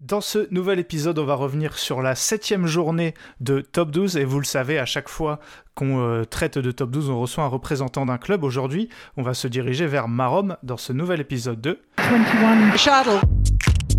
[0.00, 4.24] Dans ce nouvel épisode, on va revenir sur la septième journée de Top 12 et
[4.24, 5.40] vous le savez, à chaque fois
[5.74, 8.44] qu'on euh, traite de Top 12, on reçoit un représentant d'un club.
[8.44, 13.20] Aujourd'hui, on va se diriger vers Marom dans ce nouvel épisode de 21 Shuttle.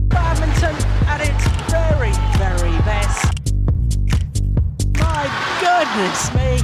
[0.08, 0.74] Badminton
[1.10, 3.26] at its very, very best.
[4.96, 5.28] My
[5.60, 6.64] goodness me.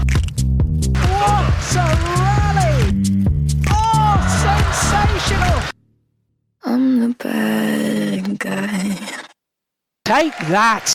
[1.12, 1.44] What
[1.76, 1.84] a
[2.16, 3.04] rally!
[3.70, 5.60] Oh, sensational!
[6.64, 9.25] I'm the bad guy.
[10.06, 10.94] Take that!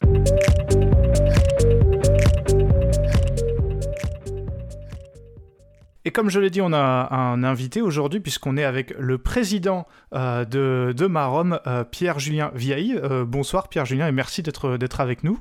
[6.05, 9.89] Et comme je l'ai dit, on a un invité aujourd'hui puisqu'on est avec le président
[10.15, 12.95] euh, de, de Marom, euh, Pierre-Julien Viailly.
[12.95, 15.41] Euh, bonsoir Pierre-Julien et merci d'être d'être avec nous.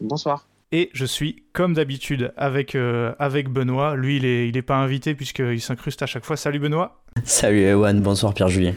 [0.00, 0.46] Bonsoir.
[0.70, 3.96] Et je suis, comme d'habitude, avec, euh, avec Benoît.
[3.96, 6.36] Lui, il est, il est pas invité puisqu'il s'incruste à chaque fois.
[6.36, 7.02] Salut Benoît.
[7.24, 8.74] Salut Ewan, bonsoir Pierre-Julien.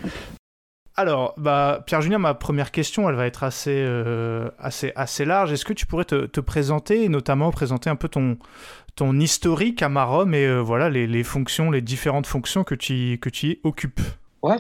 [0.96, 5.52] Alors, bah, Pierre-Julien, ma première question, elle va être assez, euh, assez, assez large.
[5.52, 8.38] Est-ce que tu pourrais te, te présenter, notamment présenter un peu ton,
[9.18, 13.60] historique à Marom et euh, voilà, les, fonctions, les différentes fonctions que tu, que tu
[13.64, 14.02] occupes?
[14.42, 14.58] Ouais.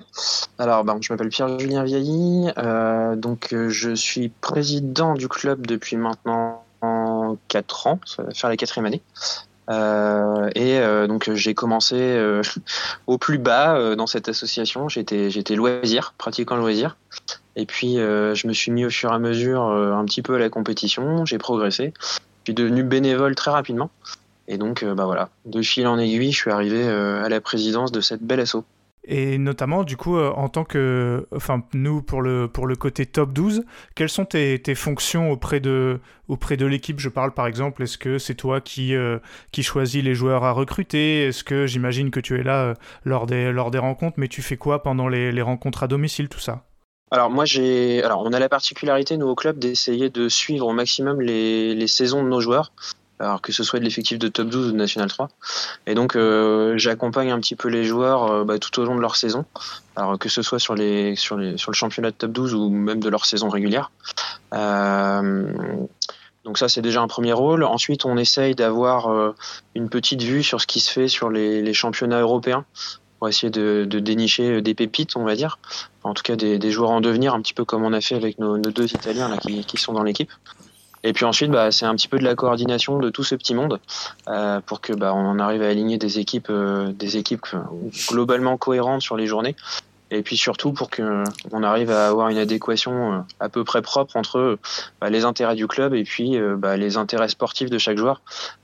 [0.58, 2.50] Alors, ben, je m'appelle Pierre-Julien Vieilly.
[2.58, 6.64] euh, donc, je suis président du club depuis maintenant
[7.50, 8.00] 4 ans.
[8.06, 9.02] Ça va faire la quatrième année.
[9.70, 12.42] Euh, et euh, donc, j'ai commencé euh,
[13.08, 14.90] au plus bas euh, dans cette association.
[14.90, 16.98] J'étais, j'étais loisir, pratiquant loisir.
[17.56, 20.22] Et puis, euh, je me suis mis au fur et à mesure euh, un petit
[20.22, 21.26] peu à la compétition.
[21.26, 21.94] J'ai progressé.
[22.00, 23.92] Je suis devenu bénévole très rapidement.
[24.48, 28.02] Et donc, bah voilà, de fil en aiguille, je suis arrivé à la présidence de
[28.02, 28.64] cette belle asso.
[29.06, 31.26] Et notamment, du coup, euh, en tant que.
[31.34, 33.64] Enfin, nous, pour le, pour le côté top 12,
[33.96, 37.00] quelles sont tes, tes fonctions auprès de, auprès de l'équipe?
[37.00, 39.20] Je parle par exemple, est-ce que c'est toi qui, euh,
[39.52, 41.28] qui choisis les joueurs à recruter?
[41.28, 42.74] Est-ce que j'imagine que tu es là euh,
[43.06, 46.28] lors, des, lors des rencontres, mais tu fais quoi pendant les, les rencontres à domicile,
[46.28, 46.66] tout ça?
[47.12, 50.74] Alors moi j'ai, alors on a la particularité nous au club d'essayer de suivre au
[50.74, 52.72] maximum les, les saisons de nos joueurs,
[53.20, 55.30] alors que ce soit de l'effectif de top 12 ou de National 3.
[55.86, 59.02] Et donc euh, j'accompagne un petit peu les joueurs euh, bah, tout au long de
[59.02, 59.46] leur saison,
[59.96, 63.10] alors que ce soit sur les sur le championnat de top 12 ou même de
[63.10, 63.92] leur saison régulière.
[64.54, 65.52] Euh,
[66.46, 67.64] donc ça c'est déjà un premier rôle.
[67.64, 69.34] Ensuite on essaye d'avoir
[69.76, 72.66] une petite vue sur ce qui se fait sur les, championnats européens
[73.20, 75.60] pour essayer de, dénicher des pépites, on va dire
[76.04, 78.40] en tout cas des, joueurs en devenir, un petit peu comme on a fait avec
[78.40, 80.32] nos, deux Italiens qui sont dans l'équipe.
[81.04, 83.56] Et puis ensuite, bah, c'est un petit peu de la coordination de tout ce petit
[83.56, 83.80] monde
[84.28, 87.60] euh, pour que bah, on arrive à aligner des équipes, euh, des équipes euh,
[88.10, 89.56] globalement cohérentes sur les journées.
[90.12, 93.82] Et puis surtout pour que on arrive à avoir une adéquation euh, à peu près
[93.82, 94.60] propre entre euh,
[95.00, 98.22] bah, les intérêts du club et puis euh, bah, les intérêts sportifs de chaque joueur,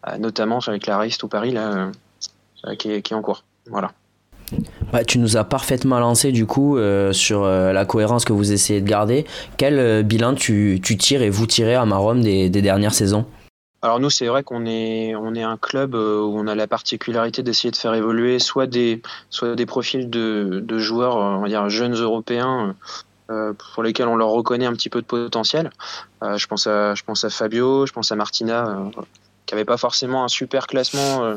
[0.07, 1.91] euh, notamment avec la Race to Paris là,
[2.65, 3.43] euh, qui, est, qui est en cours.
[3.67, 3.91] Voilà.
[4.93, 8.51] Bah, tu nous as parfaitement lancé du coup euh, sur euh, la cohérence que vous
[8.51, 9.25] essayez de garder.
[9.57, 13.25] Quel euh, bilan tu, tu tires et vous tirez à Marom des, des dernières saisons?
[13.81, 17.43] Alors nous, c'est vrai qu'on est, on est un club où on a la particularité
[17.43, 21.69] d'essayer de faire évoluer soit des, soit des profils de, de joueurs, on va dire
[21.69, 22.75] jeunes européens,
[23.27, 25.69] pour lesquels on leur reconnaît un petit peu de potentiel.
[26.23, 28.89] Je pense à, je pense à Fabio, je pense à Martina,
[29.45, 31.35] qui n'avait pas forcément un super classement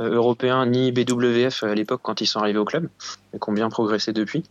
[0.00, 2.88] euh, euh, européen ni BWF à l'époque quand ils sont arrivés au club,
[3.32, 4.44] mais qui bien progressé depuis.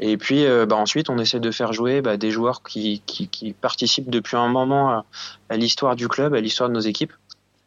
[0.00, 3.28] Et puis euh, bah, ensuite, on essaie de faire jouer bah, des joueurs qui, qui,
[3.28, 5.04] qui participent depuis un moment
[5.48, 7.12] à, l'histoire du club, à l'histoire de nos équipes.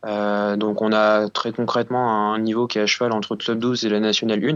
[0.05, 3.59] Euh, donc on a très concrètement un niveau qui est à cheval entre le club
[3.59, 4.55] 12 et la nationale 1,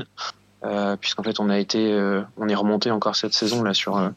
[0.65, 3.97] euh, puisqu'en fait on a été, euh, on est remonté encore cette saison là sur
[3.97, 4.09] euh,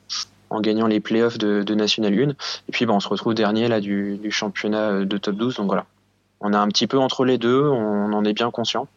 [0.51, 2.31] en gagnant les playoffs de, de nationale 1.
[2.31, 2.35] Et
[2.71, 5.57] puis bah, on se retrouve dernier là du, du championnat de top 12.
[5.57, 5.87] Donc voilà,
[6.41, 8.89] on a un petit peu entre les deux, on en est bien conscient,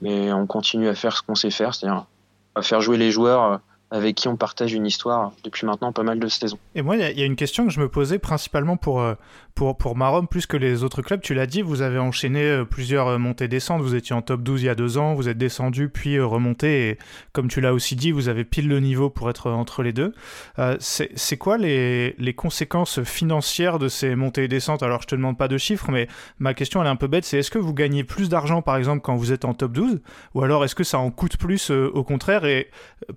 [0.00, 2.06] mais on continue à faire ce qu'on sait faire, c'est-à-dire
[2.54, 3.60] à faire jouer les joueurs
[3.90, 6.58] avec qui on partage une histoire depuis maintenant pas mal de saisons.
[6.74, 9.14] Et moi, il y a- une question que je me posais principalement pour, euh,
[9.54, 11.20] pour, pour Marom, plus que les autres clubs.
[11.20, 13.82] Tu l'as dit, vous avez enchaîné euh, plusieurs euh, montées-descentes.
[13.82, 16.88] Vous étiez en top 12 il y a deux ans, vous êtes descendu, puis remonté.
[16.90, 16.98] Et
[17.32, 20.12] comme tu l'as aussi dit, vous avez pile le niveau pour être entre les deux.
[20.80, 24.82] C'est quoi les, les conséquences financières de ces montées et descentes?
[24.82, 27.24] Alors, je te demande pas de chiffres, mais ma question, elle est un peu bête.
[27.24, 30.00] C'est est-ce que vous gagnez plus d'argent, par exemple, quand vous êtes en top 12
[30.34, 32.44] Ou alors, est-ce que ça en coûte plus au contraire?
[32.44, 32.70] Et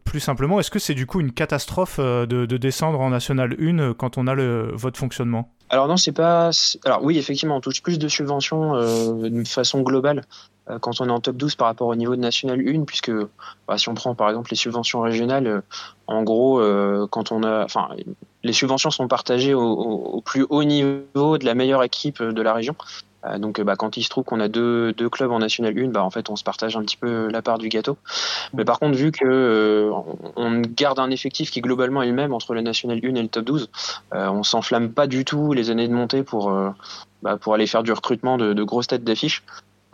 [0.04, 3.56] plus simplement, est-ce que c'est du coup une catastrophe euh, de, de descendre en National
[3.60, 5.52] 1 euh, quand on a le, votre fonctionnement?
[5.70, 6.50] Alors non, c'est pas.
[6.86, 10.24] Alors oui, effectivement, on touche plus de subventions euh, de façon globale
[10.82, 13.12] quand on est en top 12 par rapport au niveau de National 1, puisque
[13.68, 15.64] bah, si on prend par exemple les subventions régionales,
[16.06, 16.62] en gros,
[17.10, 17.90] quand on a, enfin,
[18.44, 22.76] les subventions sont partagées au plus haut niveau de la meilleure équipe de la région.
[23.26, 26.04] Euh, donc bah, quand il se trouve qu'on a deux, clubs en National 1, bah,
[26.04, 27.98] en fait on se partage un petit peu la part du gâteau.
[28.54, 29.92] Mais par contre vu que euh,
[30.36, 33.28] on garde un effectif qui globalement est le même entre la National 1 et le
[33.28, 33.70] top 12,
[34.14, 36.54] euh, on s'enflamme pas du tout les années de montée pour,
[37.22, 39.44] bah, pour aller faire du recrutement de, grosses têtes d'affiches.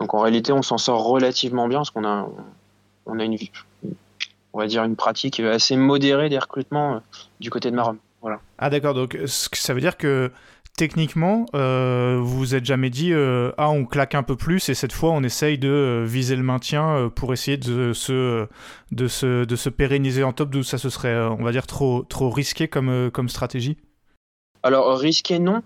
[0.00, 2.28] Donc en réalité on s'en sort relativement bien parce qu'on a,
[3.06, 3.36] on a une,
[4.52, 7.00] on va dire une pratique assez modérée des recrutements
[7.40, 7.98] du côté de Marom.
[8.22, 8.40] Voilà.
[8.58, 10.30] Ah d'accord, donc ça veut dire que
[10.76, 14.74] techniquement, euh, vous vous êtes jamais dit euh, ah on claque un peu plus et
[14.74, 18.46] cette fois on essaye de euh, viser le maintien pour essayer de se
[18.92, 22.02] de se de se pérenniser en top 12 ça ce serait on va dire trop
[22.02, 23.78] trop risqué comme comme stratégie?
[24.62, 25.62] Alors risqué non,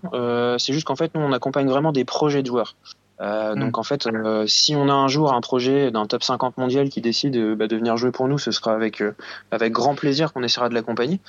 [0.57, 2.75] c'est juste qu'en fait nous on accompagne vraiment des projets de joueurs.
[3.19, 3.59] Hmm.
[3.59, 4.07] Donc en fait,
[4.47, 7.75] si on a un jour un projet d'un top 50 mondial qui décide bah, de
[7.75, 9.03] venir jouer pour nous, ce sera avec,
[9.51, 11.19] avec grand plaisir qu'on essaiera de l'accompagner.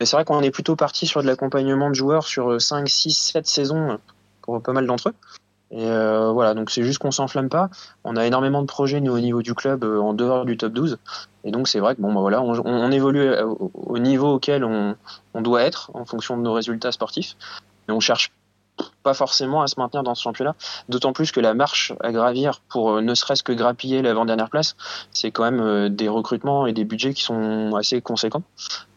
[0.00, 3.12] Mais c'est vrai qu'on est plutôt parti sur de l'accompagnement de joueurs sur 5, 6,
[3.12, 3.98] 7 saisons
[4.40, 5.14] pour pas mal d'entre eux.
[5.72, 7.70] Et euh, voilà, donc c'est juste qu'on s'enflamme pas.
[8.02, 10.72] On a énormément de projets nous au niveau du club euh, en dehors du top
[10.72, 10.98] 12.
[11.44, 14.96] Et donc c'est vrai que bon bah voilà, on, évolue euh, au, niveau auquel on,
[15.34, 17.36] on, doit être en fonction de nos résultats sportifs.
[17.86, 18.32] Mais on cherche
[19.02, 20.54] pas forcément à se maintenir dans ce championnat.
[20.88, 24.76] D'autant plus que la marche à gravir pour euh, ne serait-ce que grappiller l'avant-dernière place,
[25.12, 28.42] c'est quand même euh, des recrutements et des budgets qui sont assez conséquents.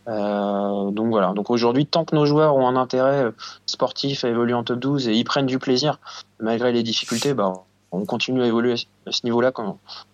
[0.08, 1.34] Euh, donc voilà.
[1.34, 3.32] Donc aujourd'hui, tant que nos joueurs ont un intérêt
[3.66, 6.00] sportif à évoluer en top 12 et ils prennent du plaisir
[6.40, 7.54] malgré les difficultés, bah,
[7.92, 8.76] on continue à évoluer
[9.06, 9.52] à ce niveau-là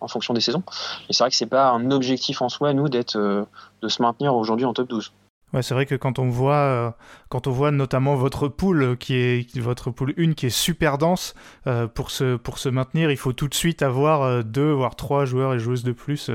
[0.02, 0.64] en fonction des saisons.
[1.10, 4.66] Et c'est vrai que c'est pas un objectif en soi, nous, de se maintenir aujourd'hui
[4.66, 5.12] en top 12.
[5.54, 6.92] Ouais, c'est vrai que quand on voit, euh,
[7.30, 11.34] quand on voit notamment votre poule qui est votre poule 1 qui est super dense
[11.66, 14.96] euh, pour se pour se maintenir, il faut tout de suite avoir euh, deux voire
[14.96, 16.30] trois joueurs et joueuses de plus.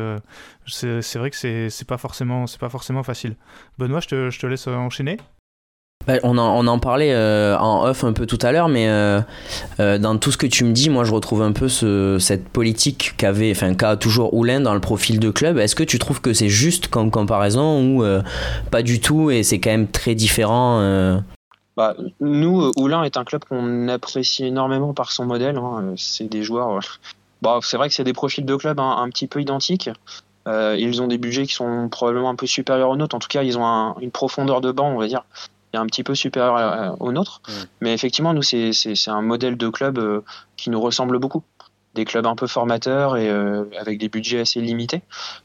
[0.67, 3.37] c'est vrai que c'est c'est pas forcément c'est pas forcément facile.
[3.79, 5.19] Benoît, je te, je te laisse enchaîner.
[6.23, 9.21] On, en, en, parlait euh, en off un peu tout à l'heure, mais euh,
[9.81, 12.47] euh, dans tout ce que tu me dis, moi je retrouve un peu ce, cette
[12.47, 15.57] politique qu'avait, enfin qu'a toujours Oulin dans le profil de club.
[15.57, 18.05] Est-ce que tu trouves que c'est juste comme comparaison ou
[18.71, 21.23] pas du tout et c'est quand même très différent
[21.77, 25.57] bah, Nous, Oulin est un club qu'on apprécie énormément par son modèle.
[25.57, 25.95] Hein.
[25.97, 26.81] C'est des joueurs.
[27.41, 29.89] Bah, c'est vrai que c'est des profils de club un, petit peu identiques.
[30.47, 33.17] ils ont des budgets qui sont probablement un peu supérieurs aux nôtres.
[33.17, 35.25] En tout cas, ils ont une profondeur de banc, on va dire,
[35.77, 37.41] un petit peu supérieur au nôtre.
[37.81, 40.21] Mais effectivement, nous, c'est un modèle de club euh,
[40.57, 41.43] qui nous ressemble beaucoup.
[41.95, 45.03] Des clubs un peu formateurs et euh, avec des budgets assez limités.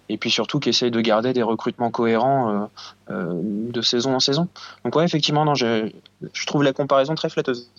[0.10, 2.70] Et puis surtout qui essayent de garder des recrutements cohérents
[3.12, 4.48] euh, de saison en saison.
[4.84, 5.92] Donc ouais, effectivement, non, je,
[6.34, 7.70] je trouve la comparaison très flatteuse.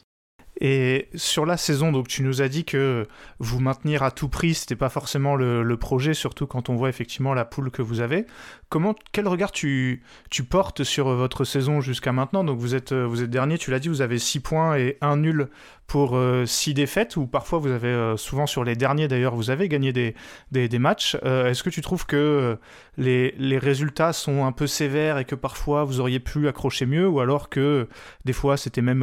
[0.60, 3.06] Et sur la saison, donc tu nous as dit que
[3.38, 7.32] vous maintenir à tout prix, c'était pas forcément le, projet, surtout quand on voit effectivement
[7.32, 8.26] la poule que vous avez.
[8.68, 12.44] Comment, quel regard tu, tu portes sur votre saison jusqu'à maintenant?
[12.44, 15.16] Donc vous êtes, vous êtes dernier, tu l'as dit, vous avez 6 points et un
[15.16, 15.48] nul
[15.90, 16.10] pour
[16.46, 19.68] 6 euh, défaites, ou parfois vous avez, euh, souvent sur les derniers d'ailleurs, vous avez
[19.68, 20.14] gagné des,
[20.52, 21.16] des, matchs.
[21.24, 22.56] Euh, est-ce que tu trouves que
[22.96, 27.08] les, les, résultats sont un peu sévères et que parfois vous auriez pu accrocher mieux,
[27.08, 27.88] ou alors que
[28.24, 29.02] des fois c'était même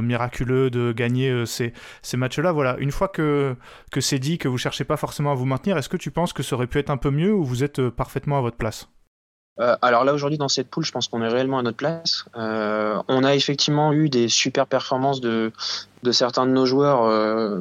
[0.00, 2.52] miraculeux de gagner ces, ces matchs-là?
[2.52, 3.54] Voilà, une fois que,
[3.92, 6.32] que c'est dit, que vous cherchez pas forcément à vous maintenir, est-ce que tu penses
[6.32, 8.88] que ça aurait pu être un peu mieux ou vous êtes parfaitement à votre place?
[9.60, 12.24] Euh, alors là aujourd'hui dans cette poule, je pense qu'on est réellement à notre place.
[12.36, 15.52] Euh, on a effectivement eu des super performances de,
[16.02, 17.58] de certains de nos joueurs, euh,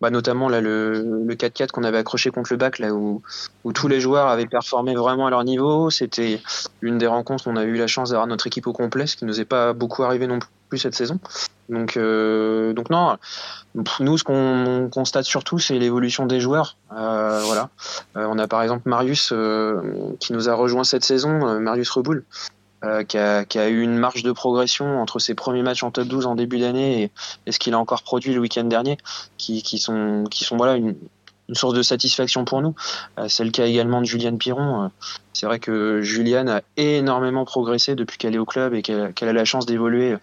[0.00, 3.22] bah notamment là le, le 4-4 qu'on avait accroché contre le bac là où,
[3.64, 5.90] où tous les joueurs avaient performé vraiment à leur niveau.
[5.90, 6.40] C'était
[6.80, 9.16] une des rencontres où on a eu la chance d'avoir notre équipe au complet, ce
[9.16, 10.38] qui nous est pas beaucoup arrivé non
[10.68, 11.18] plus cette saison.
[11.68, 13.16] Donc, euh, donc non,
[14.00, 16.76] nous, ce qu'on constate surtout, c'est l'évolution des joueurs.
[16.96, 17.70] Euh, voilà.
[18.16, 19.32] Euh, on a par exemple Marius
[20.20, 22.24] qui nous a rejoint cette saison, Marius Reboul,
[23.08, 26.34] qui a, eu une marge de progression entre ses premiers matchs en top 12 en
[26.34, 27.10] début d'année
[27.46, 28.98] et, ce qu'il a encore produit le week-end dernier,
[29.38, 30.94] qui, qui, sont, qui sont voilà, une,
[31.48, 32.74] une source de satisfaction pour nous.
[33.18, 34.84] Euh, c'est le cas également de Juliane Piron.
[34.84, 34.88] Euh,
[35.32, 39.32] c'est vrai que Juliane a énormément progressé depuis qu'elle est au club et qu'elle a
[39.32, 40.16] la chance d'évoluer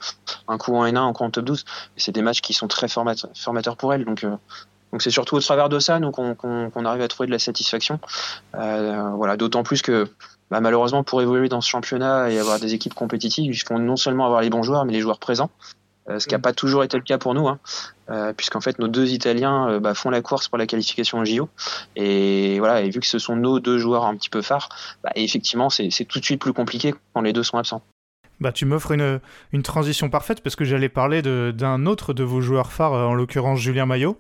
[0.48, 1.66] un coup en N1, un coup en top 12.
[1.98, 4.06] C'est des matchs qui sont très formateurs pour elle.
[4.06, 4.36] Donc, euh,
[5.00, 8.00] c'est surtout au travers de ça qu'on arrive à trouver de la satisfaction.
[8.54, 10.10] voilà, d'autant plus que
[10.50, 13.96] bah, malheureusement pour évoluer dans ce championnat et avoir des équipes compétitives, il faut non
[13.96, 15.50] seulement avoir les bons joueurs, mais les joueurs présents.
[16.12, 16.42] Euh, ce qui n'a mm.
[16.42, 17.60] pas toujours été le cas pour nous, hein,
[18.10, 21.26] euh, puisqu'en fait nos deux Italiens euh, bah, font la course pour la qualification au
[21.26, 21.50] JO.
[21.96, 24.70] Et voilà, et vu que ce sont nos deux joueurs un petit peu phares,
[25.04, 27.82] bah, effectivement c'est tout de suite plus compliqué quand les deux sont absents.
[28.40, 29.20] Bah, tu m'offres une,
[29.54, 33.60] une, transition parfaite parce que j'allais parler d'un autre de vos joueurs phares, en l'occurrence
[33.60, 34.20] Julien Maillot.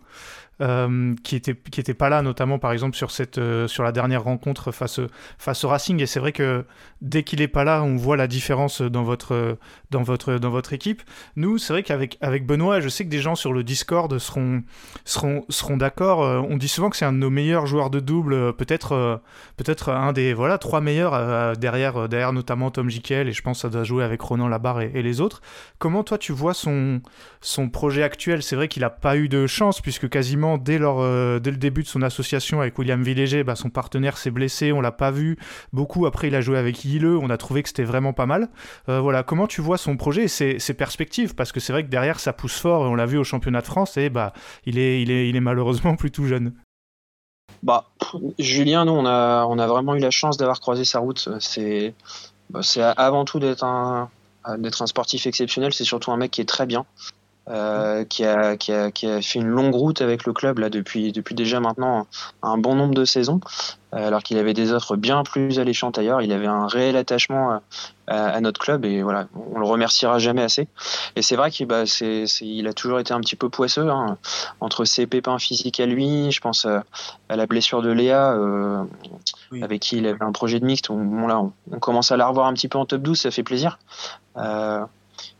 [0.62, 3.92] Euh, qui était qui était pas là, notamment par exemple sur cette euh, sur la
[3.92, 5.00] dernière rencontre face
[5.40, 6.00] face au Racing.
[6.02, 6.66] Et c'est vrai que
[7.02, 9.58] dès qu'il est pas là, on voit la différence dans votre
[9.90, 11.02] dans votre dans votre équipe.
[11.36, 14.62] Nous, c'est vrai qu'avec avec Benoît, je sais que des gens sur le Discord seront
[15.04, 16.20] seront seront d'accord.
[16.20, 19.22] on dit souvent que c'est un de nos meilleurs joueurs de double, peut-être
[19.58, 23.62] peut-être un des voilà trois meilleurs derrière derrière notamment Tom Jikel et je pense que
[23.64, 25.42] ça doit jouer avec Ronan Labarre et, et les autres.
[25.80, 27.02] Comment toi tu vois son
[27.40, 28.44] son projet actuel?
[28.44, 31.88] C'est vrai qu'il a pas eu de chance puisque quasiment euh, dès le début de
[31.88, 35.38] son association avec William Villéger, bah, son partenaire s'est blessé, on l'a pas vu
[35.74, 36.06] beaucoup.
[36.06, 38.50] Après, il a joué avec Hilleux, on a trouvé que c'était vraiment pas mal.
[38.90, 41.36] Euh, voilà, comment tu vois son projet et ses, perspectives?
[41.36, 43.68] Parce que c'est vrai que derrière, ça pousse fort, on l'a vu au championnat de
[43.68, 44.34] France, et bah,
[44.66, 46.54] il, est, malheureusement plus tout jeune.
[47.64, 47.86] Bah,
[48.40, 51.30] Julien, nous, on a, vraiment eu la chance d'avoir croisé sa route.
[51.40, 51.94] C'est
[52.50, 52.62] bah,
[52.98, 54.10] avant tout d'être un
[54.86, 56.86] sportif exceptionnel, c'est surtout un mec qui est très bien.
[57.50, 60.70] Euh, qui, a, qui, a, qui, a, fait une longue route avec le club là
[60.70, 62.06] depuis, depuis déjà maintenant
[62.44, 63.40] un bon nombre de saisons,
[63.96, 66.22] euh, alors qu'il avait des offres bien plus alléchantes ailleurs.
[66.22, 67.62] Il avait un réel attachement à,
[68.06, 70.68] à, notre club et voilà, on le remerciera jamais assez.
[71.16, 74.20] Et c'est vrai qu'il bah, c'est, il a toujours été un petit peu poisseux hein,
[74.60, 76.32] entre ses pépins physiques à lui.
[76.32, 76.84] Je pense à,
[77.28, 78.84] la blessure de Léa, euh,
[79.64, 80.92] avec qui il avait un projet de mixte.
[80.92, 83.32] On, là, on, on, commence à la revoir un petit peu en top 12, ça
[83.32, 83.80] fait plaisir.
[84.38, 84.86] Euh,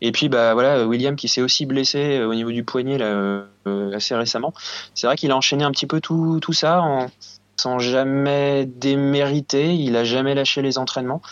[0.00, 3.06] et puis bah voilà, William qui s'est aussi blessé euh, au niveau du poignet là,
[3.06, 4.52] euh, assez récemment.
[4.94, 7.08] C'est vrai qu'il a enchaîné un petit peu tout, tout ça
[7.56, 9.74] sans jamais démériter.
[9.74, 11.22] Il a jamais lâché les entraînements.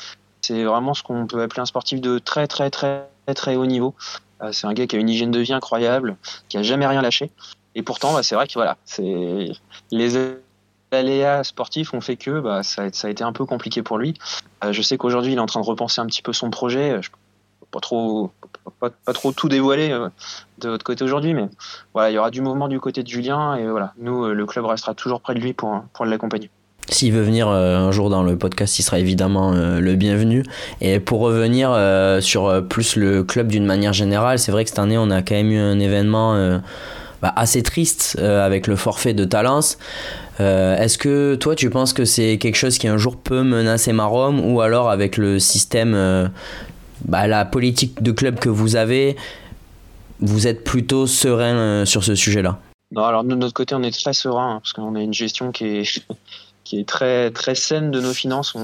[0.40, 3.94] C'est vraiment ce qu'on peut appeler un sportif de très très très très, haut niveau.
[4.42, 6.16] Euh, c'est un gars qui a une hygiène de vie incroyable,
[6.48, 7.30] qui a jamais rien lâché.
[7.74, 8.76] Et pourtant, bah, c'est vrai que voilà,
[9.90, 10.12] les
[10.92, 13.98] aléas sportifs ont fait que bah, ça, a, ça, a, été un peu compliqué pour
[13.98, 14.14] lui.
[14.68, 17.00] je sais qu'aujourd'hui, il est en train de repenser un petit peu son projet.
[17.02, 17.10] Je
[17.70, 18.32] pas trop,
[18.80, 20.08] pas, trop tout dévoiler euh,
[20.58, 21.48] de votre côté aujourd'hui, mais
[21.94, 24.46] voilà, il y aura du mouvement du côté de Julien et voilà, nous, euh, le
[24.46, 26.50] club restera toujours près de lui pour, pour l'accompagner.
[26.88, 30.44] S'il veut venir euh, un jour dans le podcast, il sera évidemment le bienvenu.
[30.80, 31.70] Et pour revenir
[32.20, 35.36] sur plus le club d'une manière générale, c'est vrai que cette année, on a quand
[35.36, 36.60] même eu un événement
[37.22, 39.78] bah, assez triste avec le forfait de Talence.
[40.40, 44.40] Est-ce que toi, tu penses que c'est quelque chose qui un jour peut menacer Marom
[44.44, 46.32] ou alors avec le système
[47.04, 49.16] bah, la politique de club que vous avez,
[50.20, 52.58] vous êtes plutôt serein euh, sur ce sujet-là
[52.92, 55.52] Non, alors de notre côté, on est très serein hein, parce qu'on a une gestion
[55.52, 56.04] qui est,
[56.64, 58.54] qui est très, très saine de nos finances.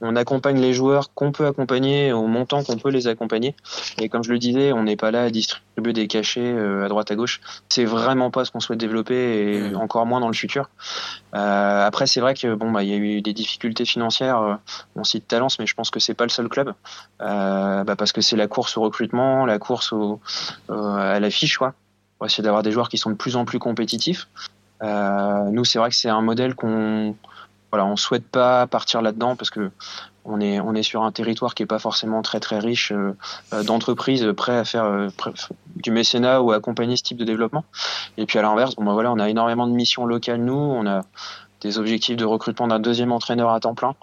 [0.00, 3.54] On accompagne les joueurs qu'on peut accompagner au montant qu'on peut les accompagner.
[3.98, 6.88] Et comme je le disais, on n'est pas là à distribuer des cachets euh, à
[6.88, 7.40] droite à gauche.
[7.68, 9.76] C'est vraiment pas ce qu'on souhaite développer et mmh.
[9.76, 10.68] encore moins dans le futur.
[11.34, 14.40] Euh, après, c'est vrai que bon, bah, il y a eu des difficultés financières.
[14.40, 14.54] Euh,
[14.94, 16.72] on cite Talence, mais je pense que c'est pas le seul club,
[17.20, 20.20] euh, bah, parce que c'est la course au recrutement, la course au,
[20.68, 21.74] à l'affiche, quoi.
[22.18, 24.28] On va essayer d'avoir des joueurs qui sont de plus en plus compétitifs.
[24.82, 27.14] nous, c'est vrai que c'est un modèle qu'on
[27.70, 29.70] voilà, on souhaite pas partir là-dedans parce que
[30.26, 33.16] on est, on est sur un territoire qui est pas forcément très très riche euh,
[33.52, 35.08] euh, d'entreprises prêtes à faire euh,
[35.76, 37.64] du mécénat ou à accompagner ce type de développement.
[38.16, 40.86] Et puis à l'inverse, bon, ben voilà, on a énormément de missions locales nous, on
[40.86, 41.02] a
[41.66, 43.94] des objectifs de recrutement d'un deuxième entraîneur à temps plein.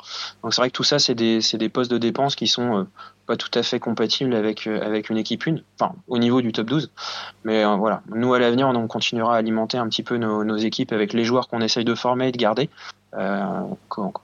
[0.43, 2.87] Donc c'est vrai que tout ça, c'est des, des, postes de dépenses qui sont
[3.25, 6.67] pas tout à fait compatibles avec, avec une équipe une, enfin au niveau du top
[6.67, 6.91] 12.
[7.43, 11.13] Mais voilà, nous à l'avenir, on continuera à alimenter un petit peu nos, équipes avec
[11.13, 12.69] les joueurs qu'on essaye de former et de garder.
[13.15, 13.61] Euh,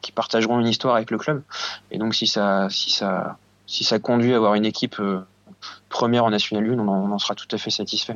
[0.02, 1.44] qui partageront une histoire avec le club.
[1.92, 5.20] Et donc si ça, si ça, si ça conduit à avoir une équipe euh,
[5.90, 8.16] première en National 1, on on en sera tout à fait satisfait.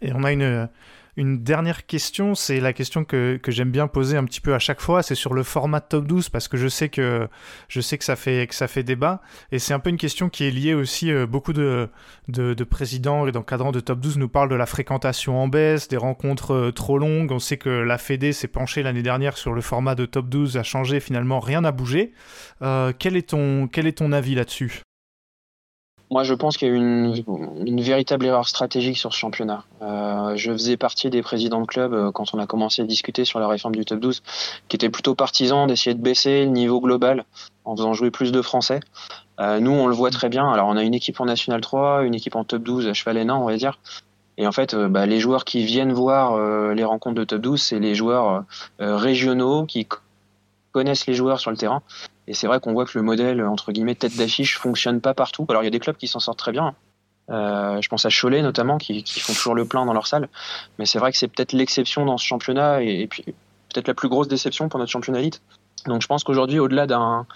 [0.00, 0.68] Et on a une,
[1.16, 4.58] une dernière question, c'est la question que, que j'aime bien poser un petit peu à
[4.58, 7.28] chaque fois, c'est sur le format top 12 parce que je sais que
[7.68, 10.28] je sais que ça fait que ça fait débat et c'est un peu une question
[10.28, 11.88] qui est liée aussi euh, beaucoup de,
[12.28, 15.88] de, de présidents et d'encadrants de top 12 nous parlent de la fréquentation en baisse,
[15.88, 17.32] des rencontres euh, trop longues.
[17.32, 20.58] On sait que la Fédé s'est penchée l'année dernière sur le format de top 12,
[20.58, 22.12] a changé finalement, rien n'a bougé.
[22.60, 24.82] Euh, quel est ton quel est ton avis là-dessus?
[26.10, 27.24] Moi, je pense qu'il y a eu une,
[27.66, 29.64] une, véritable erreur stratégique sur ce championnat.
[29.82, 33.24] Euh, je faisais partie des présidents de club euh, quand on a commencé à discuter
[33.24, 34.22] sur la réforme du top 12,
[34.68, 37.24] qui étaient plutôt partisans d'essayer de baisser le niveau global
[37.64, 38.80] en faisant jouer plus de Français.
[39.40, 40.50] Euh, nous, on le voit très bien.
[40.50, 43.18] Alors, on a une équipe en National 3, une équipe en top 12 à cheval
[43.18, 43.78] et nain, on va dire.
[44.38, 47.40] Et en fait, euh, bah, les joueurs qui viennent voir euh, les rencontres de top
[47.40, 48.44] 12, c'est les joueurs
[48.78, 49.86] régionaux qui
[50.72, 51.82] connaissent les joueurs sur le terrain
[52.28, 55.46] et c'est vrai qu'on voit que le modèle, entre guillemets, tête d'affiche fonctionne pas partout.
[55.48, 56.74] Alors il y a des clubs qui s'en sortent très bien.
[57.30, 60.28] Euh, je pense à Cholet notamment, qui, qui, font toujours le plein dans leur salle.
[60.78, 63.94] Mais c'est vrai que c'est peut-être l'exception dans ce championnat et, et puis peut-être la
[63.94, 65.42] plus grosse déception pour notre championnat élite.
[65.86, 67.26] Donc je pense qu'aujourd'hui, au-delà d'un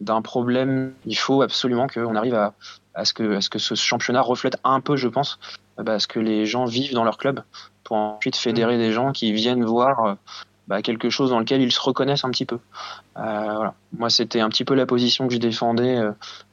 [0.00, 2.52] d'un problème, il faut absolument qu'on arrive à,
[2.94, 5.38] à ce que, à ce que ce championnat reflète un peu, je pense,
[5.78, 7.42] bah, ce que les gens vivent dans leur club,
[7.82, 10.16] pour ensuite fédérer des gens qui viennent voir
[10.68, 12.58] bah, quelque chose dans lequel ils se reconnaissent un petit peu.
[13.14, 13.74] voilà.
[13.96, 16.00] Moi, c'était un petit peu la position que je défendais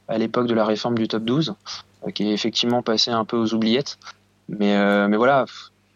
[0.08, 1.54] à l'époque de la réforme du top 12,
[2.14, 3.98] qui est effectivement passée un peu aux oubliettes.
[4.48, 5.46] Mais, mais voilà,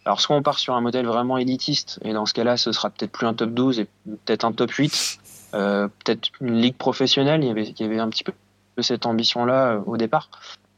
[0.09, 2.89] alors soit on part sur un modèle vraiment élitiste, et dans ce cas-là, ce sera
[2.89, 3.85] peut-être plus un top 12 et
[4.25, 5.19] peut-être un top 8,
[5.53, 8.33] euh, peut-être une ligue professionnelle, il y avait, il y avait un petit peu
[8.81, 10.31] cette ambition-là euh, au départ.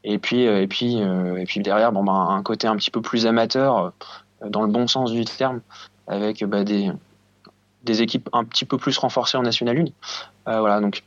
[0.03, 3.01] Et puis, euh, et puis, et puis derrière, bon, bah, un côté un petit peu
[3.01, 3.93] plus amateur,
[4.45, 5.61] dans le bon sens du terme,
[6.07, 6.91] avec bah, des,
[7.83, 9.85] des équipes un petit peu plus renforcées en National
[10.45, 10.59] 1.
[10.59, 11.03] voilà, donc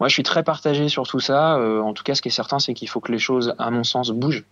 [0.00, 1.58] moi, je suis très partagé sur tout ça.
[1.58, 3.82] en tout cas, ce qui est certain, c'est qu'il faut que les choses, à mon
[3.82, 4.44] sens, bougent,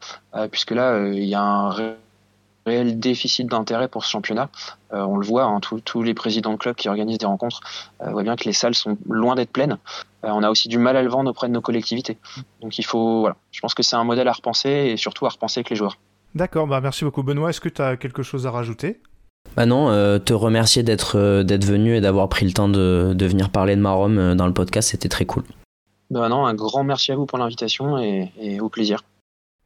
[0.51, 1.97] puisque là, il y a un
[2.67, 4.51] réel déficit d'intérêt pour ce championnat.
[4.93, 7.61] Euh, on le voit, hein, tous les présidents de clubs qui organisent des rencontres
[8.03, 9.79] euh, voient bien que les salles sont loin d'être pleines.
[10.25, 12.19] Euh, on a aussi du mal à le vendre auprès de nos collectivités.
[12.61, 15.31] Donc il faut, voilà, je pense que c'est un modèle à repenser et surtout à
[15.31, 15.97] repenser avec les joueurs.
[16.35, 17.49] D'accord, bah merci beaucoup Benoît.
[17.51, 19.01] Est-ce que tu as quelque chose à rajouter?
[19.57, 23.51] Bah non, te remercier d'être d'être venu et d'avoir pris le temps de, de, venir
[23.51, 25.45] parler de Marom dans le podcast, c'était très cool.
[26.11, 29.03] Bah non, un grand merci à vous pour l'invitation et, et au plaisir.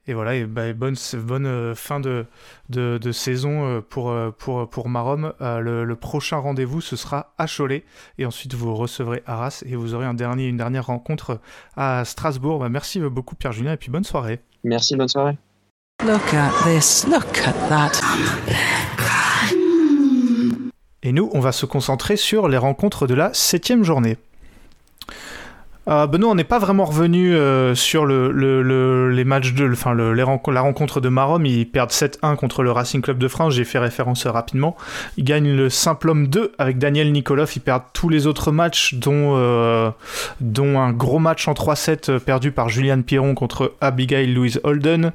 [0.07, 2.25] Et voilà, et bah, bonne, bonne euh, fin de,
[2.71, 5.35] de, de, saison euh, pour, euh, pour, pour Marom.
[5.41, 7.85] Le, le, prochain rendez-vous, ce sera à Cholet.
[8.19, 11.39] Et ensuite, vous recevrez Arras et vous aurez un dernier, une dernière rencontre
[11.77, 12.59] à Strasbourg.
[12.59, 14.41] Bah, merci beaucoup, Pierre-Julien, et puis bonne soirée.
[14.65, 15.37] Merci, bonne soirée.
[16.05, 18.01] Look at this, look at that.
[21.03, 24.19] Et nous, on va se concentrer sur les rencontres de la septième journée.
[25.91, 30.61] Euh, Benoît, on n'est pas vraiment revenu euh, sur le, les matchs de, enfin la
[30.61, 31.45] rencontre de Marom.
[31.47, 33.55] Ils perdent 7-1 contre le Racing Club de France.
[33.55, 34.77] J'ai fait référence rapidement.
[35.17, 37.51] Ils gagnent le Simple Homme 2 avec Daniel Nikolov.
[37.57, 39.91] Ils perdent tous les autres matchs, dont, euh,
[40.41, 45.13] un gros match en 3-7 perdu par Julian Piron contre Abigail Louise Holden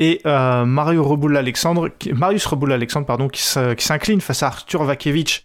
[0.00, 5.42] et Mario Reboul Alexandre, Marius Reboul Alexandre, qui s'incline face à Arthur Vakevich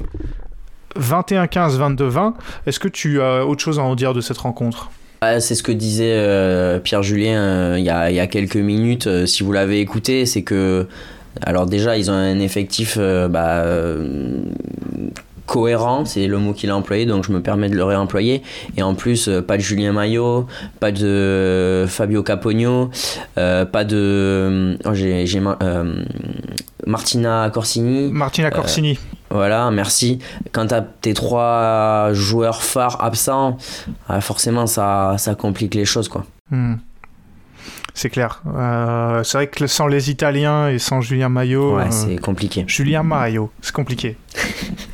[0.99, 2.33] 21-15, 22-20.
[2.65, 4.89] Est-ce que tu as autre chose à en dire de cette rencontre?
[5.39, 9.07] C'est ce que disait euh, Pierre Julien euh, il, y a, quelques minutes.
[9.07, 10.87] Euh, si vous l'avez écouté, c'est que
[11.41, 13.65] alors déjà ils ont un effectif bah,
[15.53, 18.41] cohérent, c'est le mot qu'il a employé, donc je me permets de le réemployer.
[18.75, 20.47] Et en plus, pas de Julien Maillot,
[20.79, 22.89] pas de Fabio Capogno,
[23.35, 24.77] pas de.
[24.83, 25.25] Oh, j'ai,
[26.87, 28.11] Martina Corsini.
[28.11, 28.97] Martina Corsini.
[29.29, 30.17] Voilà, merci.
[30.51, 33.57] Quand tu as tes trois joueurs phares absents,
[34.21, 36.09] forcément ça, ça complique les choses.
[36.09, 36.25] quoi.
[36.49, 36.77] Hmm.
[37.93, 38.41] C'est clair.
[38.47, 41.77] Euh, c'est vrai que sans les Italiens et sans Julien Maillot.
[41.77, 42.65] Ouais, euh, c'est compliqué.
[42.67, 44.17] Julien Maillot, c'est compliqué.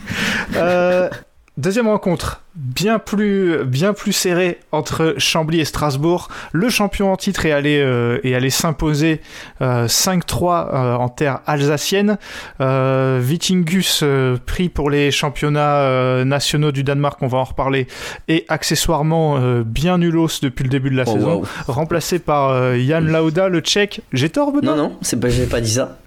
[0.56, 1.10] euh,
[1.58, 6.30] Deuxième rencontre, bien plus, bien plus serrée entre Chambly et Strasbourg.
[6.54, 9.20] Le champion en titre est allé, euh, allé s'imposer
[9.60, 12.18] 5-3 euh, en terre alsacienne.
[12.60, 14.06] Vitingus,
[14.46, 17.88] pris pour les championnats nationaux du Danemark, on va en reparler,
[18.30, 21.42] et accessoirement bien nulos depuis le début de la oh, saison.
[21.68, 24.00] Remplacé par Jan Lauda, le tchèque.
[24.14, 26.00] J'ai tort, Non, non, c'est pas, j'ai pas dit ça.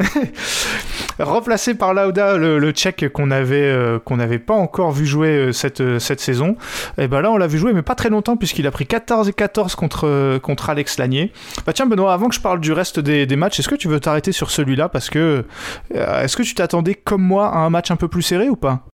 [1.18, 5.52] Remplacé par Lauda, le, tchèque qu'on avait euh, qu'on n'avait pas encore vu jouer euh,
[5.52, 6.56] cette, euh, cette saison.
[6.98, 9.28] Et ben là, on l'a vu jouer, mais pas très longtemps, puisqu'il a pris 14
[9.28, 11.32] et 14 contre, contre Alex Lanier.
[11.66, 13.88] Bah tiens, Benoît, avant que je parle du reste des, des matchs, est-ce que tu
[13.88, 14.88] veux t'arrêter sur celui-là?
[14.88, 15.44] Parce que
[15.94, 18.84] est-ce que tu t'attendais comme moi à un match un peu plus serré ou pas?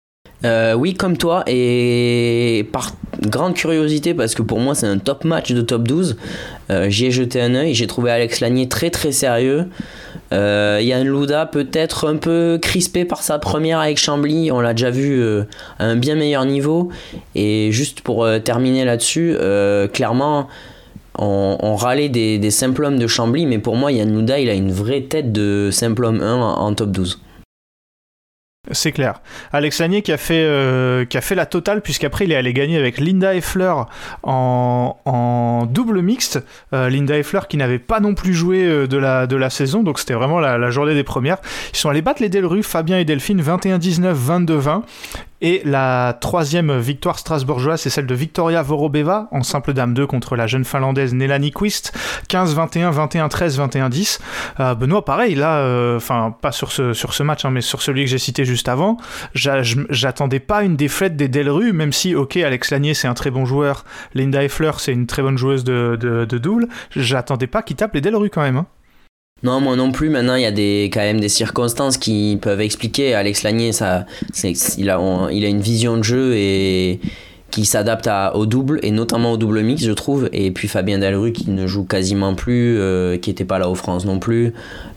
[0.43, 5.53] Oui, comme toi, et par grande curiosité, parce que pour moi c'est un top match
[5.53, 6.17] de top 12,
[6.89, 9.69] j'y ai jeté un oeil, j'ai trouvé Alex Lanier très très sérieux.
[10.33, 14.91] Euh, Yann Louda peut-être un peu crispé par sa première avec Chambly, on l'a déjà
[14.91, 15.45] vu euh,
[15.79, 16.91] à un bien meilleur niveau.
[17.35, 19.37] Et juste pour euh, terminer là-dessus,
[19.93, 20.49] clairement,
[21.19, 25.03] on, râlait des, des de Chambly, mais pour moi, Yann Louda, il a une vraie
[25.03, 27.21] tête de simple homme 1 en top 12.
[28.73, 29.21] C'est clair.
[29.53, 32.53] Alex Lanier qui a fait, euh, qui a fait la totale, puisqu'après il est allé
[32.53, 33.75] gagner avec Linda Effler
[34.23, 36.43] en, en double mixte.
[36.73, 38.97] Euh, Linda Effler qui n'avait pas non plus joué euh, de,
[39.37, 41.39] la, saison, donc c'était vraiment la, la, journée des premières.
[41.73, 44.83] Ils sont allés battre les Delru, Fabien et Delphine, 21-19, 22-20.
[45.43, 50.37] Et la troisième victoire strasbourgeoise, c'est celle de Victoria Vorobeva en simple dame 2 contre
[50.37, 51.97] la jeune finlandaise Nelani Quist,
[52.29, 54.19] 15-21, 21-13,
[54.59, 54.75] 21-10.
[54.75, 58.05] Benoît, pareil, là, euh, enfin, pas sur ce, sur ce match, hein, mais sur celui
[58.05, 58.97] que j'ai cité juste avant,
[59.35, 63.47] j'attendais pas une défaite des Delru, même si, ok, Alex Lanier, c'est un très bon
[63.47, 67.77] joueur, Linda Effler, c'est une très bonne joueuse de, de, de double, j'attendais pas qu'il
[67.77, 68.59] tape les Delru quand même.
[68.59, 68.67] Hein.
[69.43, 70.11] Non, moi non plus.
[70.11, 73.15] Maintenant, il y a des, quand même des circonstances qui peuvent expliquer.
[73.15, 74.05] Alex Lanier, ça,
[74.45, 77.01] il, a, il a une vision de jeu et
[77.51, 81.33] qui s'adapte au double et notamment au double mix je trouve et puis Fabien Delru
[81.33, 84.55] qui ne joue quasiment plus euh, qui n'était pas là aux France non plus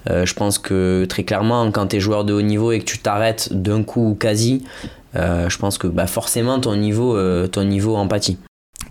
[0.09, 2.85] euh, je pense que très clairement quand tu es joueur de haut niveau et que
[2.85, 4.63] tu t'arrêtes d'un coup quasi
[5.15, 8.37] euh, je pense que bah, forcément ton niveau ton niveau empathie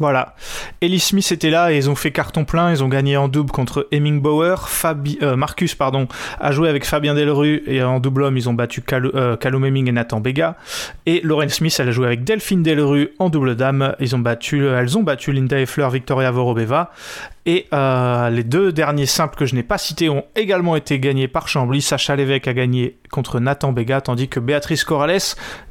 [0.02, 0.34] voilà.
[0.80, 2.70] Ellie Smith était là et ils ont fait carton plein.
[2.70, 4.68] Ils ont gagné en double contre Heming Bauer.
[5.22, 6.08] Euh, Marcus pardon,
[6.40, 9.64] a joué avec Fabien Delru et en double homme, ils ont battu Cal euh, Callum
[9.64, 10.56] Heming et Nathan Bega.
[11.06, 13.94] Et Lauren Smith, elle a joué avec Delphine Delru en double dame.
[14.00, 16.90] Ils ont battu, elles ont battu Linda Effler, Victoria Vorobeva.
[17.44, 21.26] Et euh, les deux derniers simples que je n'ai pas cités ont également été gagnés
[21.26, 21.82] par Chambly.
[21.82, 25.18] Sacha Lévesque a gagné contre Nathan Bega, tandis que Béatrice Corrales,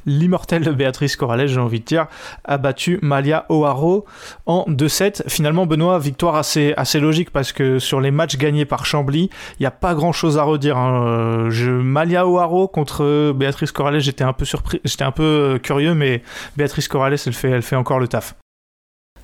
[0.04, 2.06] l'immortelle de Béatrice Corrales, j'ai envie de dire,
[2.44, 4.04] a battu Malia O'Haro
[4.44, 5.28] en 2-7.
[5.28, 9.62] Finalement, Benoît, victoire assez, assez logique parce que sur les matchs gagnés par Chambly, il
[9.62, 10.76] n'y a pas grand chose à redire.
[10.76, 11.06] Hein.
[11.06, 15.94] Euh, Malia O'Haro contre Béatrice Corrales, j'étais un peu surpris, j'étais un peu euh, curieux,
[15.94, 16.22] mais
[16.58, 18.34] Béatrice Corrales, elle fait encore le taf.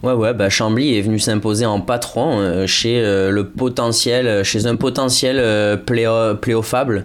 [0.04, 4.44] Ouais, ouais, bah Chambly est venu s'imposer en patron euh, chez euh, le potentiel, euh,
[4.44, 5.82] chez un potentiel
[6.40, 7.04] pléophable.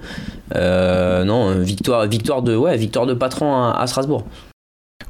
[0.53, 4.25] non, victoire, victoire de, ouais, victoire de patron à Strasbourg.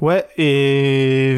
[0.01, 1.37] Ouais, et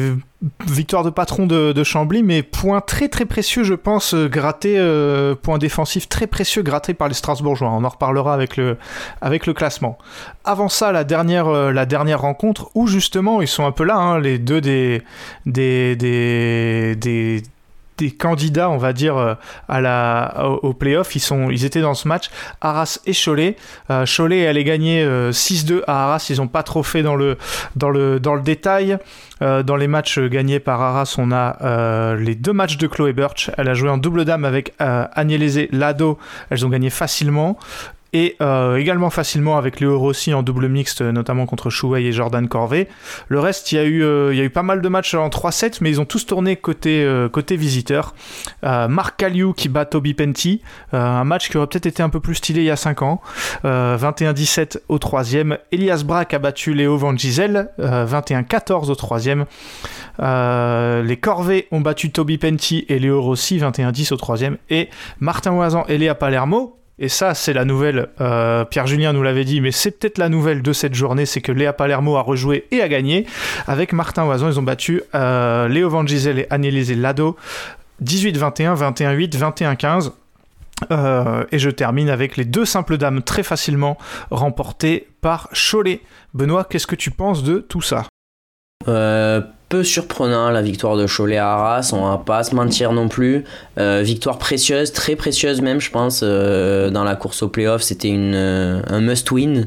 [0.66, 5.34] victoire de patron de, Chambly, mais point très très précieux, je pense, euh, gratté, euh,
[5.34, 7.70] point défensif très précieux gratté par les Strasbourgeois.
[7.70, 8.76] On en reparlera avec le,
[9.52, 9.98] classement.
[10.44, 13.96] Avant ça, la dernière, euh, la dernière rencontre où justement ils sont un peu là,
[13.96, 15.02] hein, les deux des
[17.98, 19.34] des candidats, on va dire, euh,
[19.68, 21.16] à la, au, playoff.
[21.16, 22.30] Ils, sont, ils étaient dans ce match,
[22.60, 23.56] Arras et Cholet.
[23.90, 26.26] Euh, Cholet allait gagner 6-2 euh, à Arras.
[26.30, 27.38] Ils n'ont pas trop fait dans le,
[27.74, 28.98] dans le, dans le détail.
[29.40, 33.50] dans les matchs gagnés par Arras, on a les deux matchs de Chloé Birch.
[33.58, 36.18] Elle a joué en double dame avec Agnès Lado.
[36.50, 37.58] Elles ont gagné facilement
[38.16, 42.48] et euh, également facilement avec Léo Rossi en double mixte, notamment contre Chouet et Jordan
[42.48, 42.88] Corvée.
[43.28, 46.00] Le reste, il y, a eu, euh, pas mal de matchs en 3-7, mais ils
[46.00, 48.14] ont tous tourné côté, euh, visiteur.
[48.62, 52.36] Marc Caliou qui bat Toby Penty, un match qui aurait peut-être été un peu plus
[52.36, 53.20] stylé il y a 5 ans.
[53.64, 55.58] 21-17 au troisième.
[55.70, 59.44] Elias Brack a battu Léo Van Gisel, 21-14 au troisième.
[60.18, 64.56] les Corvées ont battu Toby Penty et Léo Rossi, 21-10 au troisième.
[64.70, 64.88] Et
[65.20, 69.44] Martin Oisan et Léa Palermo, et ça, c'est la nouvelle, euh, Pierre Julien nous l'avait
[69.44, 72.66] dit, mais c'est peut-être la nouvelle de cette journée, c'est que Léa Palermo a rejoué
[72.70, 73.26] et a gagné.
[73.66, 77.36] Avec Martin Oison, ils ont battu euh, Léo Van Gisel et Annelise Lado
[78.02, 80.12] 18-21, 21-8, 21-15.
[81.52, 83.98] et je termine avec les deux simples dames très facilement
[84.30, 86.00] remportées par Cholet.
[86.32, 88.04] Benoît, qu'est-ce que tu penses de tout ça?
[88.88, 93.08] Euh, peu surprenant la victoire de Cholet à Arras, on va pas se mentir non
[93.08, 93.42] plus.
[93.78, 97.82] Euh, victoire précieuse, très précieuse même, je pense, euh, dans la course au playoff.
[97.82, 99.66] C'était un must-win.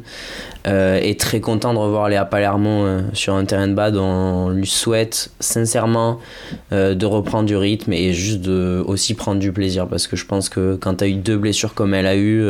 [0.66, 3.98] et très content de revoir Léa Palermo sur un terrain de bad.
[3.98, 6.20] On lui souhaite sincèrement
[6.72, 10.48] de reprendre du rythme et juste de aussi prendre du plaisir parce que je pense
[10.48, 12.46] que quand tu as eu deux blessures comme elle a eu,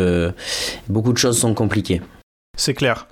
[0.87, 2.01] beaucoup de choses sont compliquées.
[2.59, 3.07] C'est clair.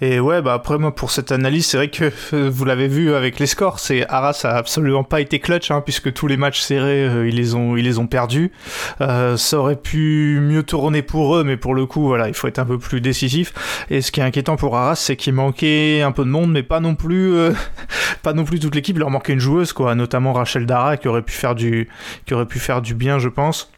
[0.00, 3.14] Et ouais, bah après moi pour cette analyse, c'est vrai que euh, vous l'avez vu
[3.14, 6.60] avec les scores, c'est Arras a absolument pas été clutch hein, puisque tous les matchs
[6.60, 8.52] serrés euh, ils les ont ils les ont perdus.
[9.00, 12.46] Euh, ça aurait pu mieux tourner pour eux, mais pour le coup voilà, il faut
[12.46, 13.52] être un peu plus décisif.
[13.90, 16.62] Et ce qui est inquiétant pour Arras, c'est qu'il manquait un peu de monde, mais
[16.62, 17.34] pas non plus
[18.22, 18.94] pas non plus toute l'équipe.
[18.94, 21.88] Il leur manquait une joueuse quoi, notamment Rachel Dara qui aurait pu faire du
[22.24, 23.68] qui aurait pu faire du bien, je pense.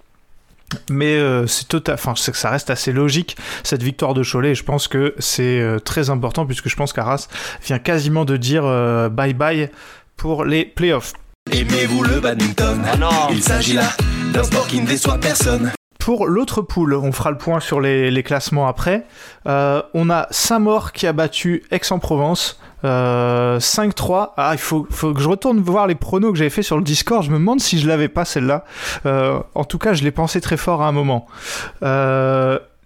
[0.91, 4.51] Mais euh, c'est total, enfin, que ça reste assez logique cette victoire de Cholet.
[4.51, 7.29] Et je pense que c'est euh, très important puisque je pense qu'Arras
[7.65, 9.71] vient quasiment de dire euh, bye bye
[10.17, 11.13] pour les playoffs.
[11.51, 12.83] Aimez-vous le badminton?
[12.87, 13.29] Ah non.
[13.31, 13.91] Il s'agit là
[14.33, 15.73] d'un sport qui ne déçoit personne.
[16.05, 19.07] Pour l'autre poule, on fera le point sur les, classements après.
[19.47, 22.61] on a Saint-Maur qui a battu Aix-en-Provence.
[22.85, 22.85] 5-3.
[22.85, 26.83] Euh, ah, il faut, que je retourne voir les pronos que j'avais fait sur le
[26.83, 27.25] Discord.
[27.25, 28.67] Je me demande si je l'avais pas celle-là.
[29.07, 31.27] Euh, en tout cas, je l'ai pensé très fort à un moment.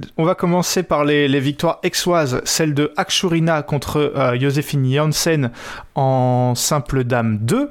[0.01, 5.51] Euh, on va commencer par les, victoires exoises, celle de Akshurina contre Josephine Janssen
[5.95, 7.71] en simple dame 2.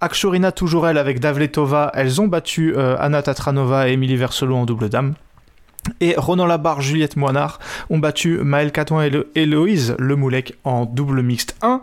[0.00, 4.88] Akshurina toujours elle avec Davletova, elles ont battu Anna Tatranova et Emilie Versolo en double
[4.88, 5.14] dame.
[6.00, 7.58] Et Ronan Labarre, Juliette Moinard
[7.90, 11.82] ont battu Maël Catouin et Héloïse Lemoulec en double mixte 1.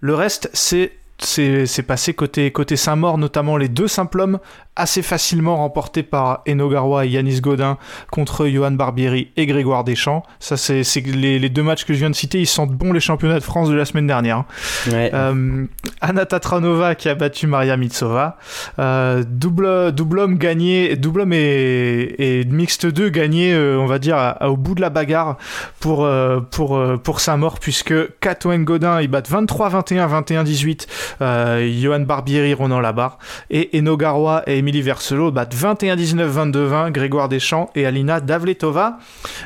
[0.00, 4.38] Le reste, c'est passé côté Saint-Maur, notamment les deux simples hommes,
[4.76, 7.78] assez facilement remporté par Enogarwa et Yanis Godin
[8.10, 10.24] contre Johan Barbieri et Grégoire Deschamps.
[10.40, 12.98] Ça, c'est les, les, deux matchs que je viens de citer, ils sentent bon les
[13.00, 14.44] championnats de France de la semaine dernière.
[14.90, 15.10] Ouais.
[15.14, 15.66] Euh,
[16.00, 18.36] Anna Tatranova qui a battu Maria Mitsova.
[18.80, 23.98] Euh, double, double homme gagné, double homme et, et mixte 2 gagné, euh, on va
[24.00, 25.36] dire, à- à- au bout de la bagarre
[25.78, 30.86] pour, euh, pour, pour Saint-Maur, puisque Katoen Godin, ils battent 23-21, 21-18,
[31.20, 33.18] euh, Johan Barbieri, Ronan Labarre,
[33.50, 38.96] et Eno Garoua et Émilie Verselo battent 21-19, 22-20, Grégoire Deschamps et Alina Davletova.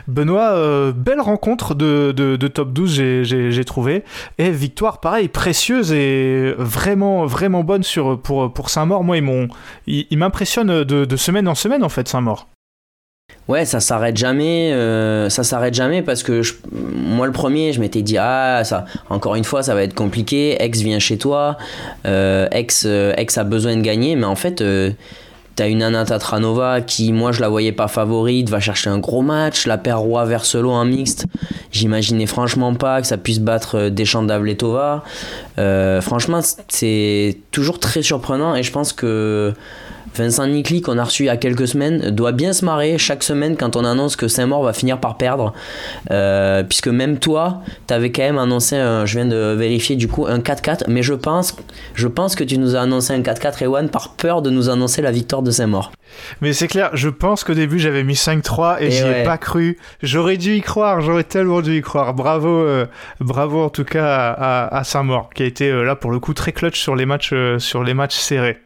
[0.07, 3.25] Benoît, euh, belle rencontre de, de, top 12, j'ai-
[3.65, 4.05] trouvé.
[4.39, 9.03] Et victoire, pareil, précieuse et vraiment, vraiment bonne sur, pour, pour Saint-Maur.
[9.03, 9.17] Moi,
[10.17, 12.47] m'impressionnent de, de semaine en semaine, en fait, Saint-Maur.
[13.49, 14.73] Ouais, ça s'arrête jamais.
[14.75, 18.85] euh, ça s'arrête jamais parce que moi, le premier, je m'étais dit ah ça.
[19.09, 20.63] Encore une fois, ça va être compliqué.
[20.63, 21.57] Ex vient chez toi.
[22.07, 24.63] euh, ex, euh, ex a besoin de gagner, mais en fait.
[25.57, 29.23] T'as une Anna Tatranova qui, moi, je la voyais pas favorite, va chercher un gros
[29.23, 29.67] match.
[29.67, 31.27] La paire Roi Verselo en mixte,
[31.73, 35.03] j'imaginais franchement pas que ça puisse battre Deschamps Davletova.
[35.57, 39.53] Franchement, c'est toujours très surprenant et je pense que
[40.19, 43.23] Vincent Nicli, qu'on a reçu il y a quelques semaines, doit bien se marrer chaque
[43.23, 45.53] semaine quand on annonce que Saint-Maur va finir par perdre.
[46.11, 50.27] Euh, puisque même toi, t'avais quand même annoncé, un- je viens de vérifier du coup,
[50.27, 50.85] un 4-4.
[50.89, 51.57] Mais je pense,
[51.95, 55.03] je pense que tu nous as annoncé un 4-4 Ewan par peur de nous annoncer
[55.03, 55.93] la victoire de Saint-Maur.
[56.41, 59.39] Mais c'est clair, je pense qu'au début j'avais mis 5-3 et, Et j'y ai pas
[59.39, 59.79] cru.
[60.03, 62.15] J'aurais dû y croire, j'aurais tellement dû y croire.
[62.15, 62.87] Bravo, euh,
[63.21, 66.19] bravo en tout cas à, à- à Saint-Maur qui a été euh, là pour le
[66.19, 68.59] coup très clutch sur les matchs, sur les matchs serrés.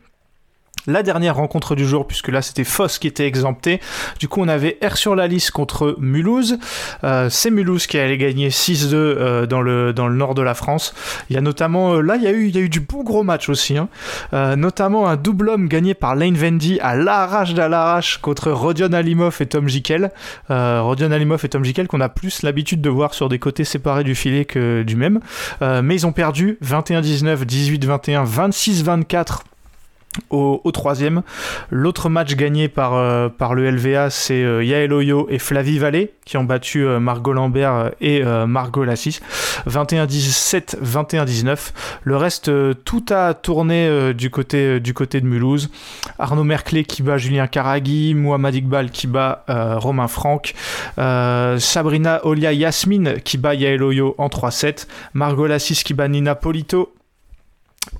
[0.88, 3.81] La dernière rencontre du jour, puisque là c'était Foss qui était exempté.
[4.18, 6.59] Du coup, on avait R sur la liste contre Mulhouse.
[7.05, 10.55] Euh, c'est Mulhouse qui allait gagner 6-2 euh, dans, le, dans le nord de la
[10.55, 10.92] France.
[11.31, 12.81] Il y a notamment, euh, là, il y, a eu, il y a eu du
[12.81, 13.79] bon gros match aussi.
[13.79, 13.88] hein.
[14.57, 19.37] Notamment un double homme gagné par Lane Vendy à l'arrache d'à l'arrache contre Rodion Alimov
[19.40, 20.11] et Tom Jikel.
[20.49, 24.05] Rodion Alimov et Tom Jikel qu'on a plus l'habitude de voir sur des côtés séparés
[24.05, 25.21] du filet que du même.
[25.61, 29.40] Mais ils ont perdu 21-19, 18-21, 26-24
[30.31, 31.22] au, troisième.
[31.70, 36.37] L'autre match gagné par, euh, le LVA, c'est euh, Yael Oyo et Flavie Vallée qui
[36.37, 39.20] ont battu euh, Margot Lambert euh, et Margot Lassis.
[39.68, 41.72] 21-17, 21-19.
[42.03, 42.51] Le reste,
[42.85, 45.70] tout a tourné du, côté, de Mulhouse.
[46.18, 50.55] Arnaud Merclé qui bat Julien Karagui, Mohamed Iqbal qui bat Romain Franck,
[50.96, 56.92] Sabrina Olia Yasmine qui bat Yael Oyo en 3-7, Margot Lassis qui bat Nina Polito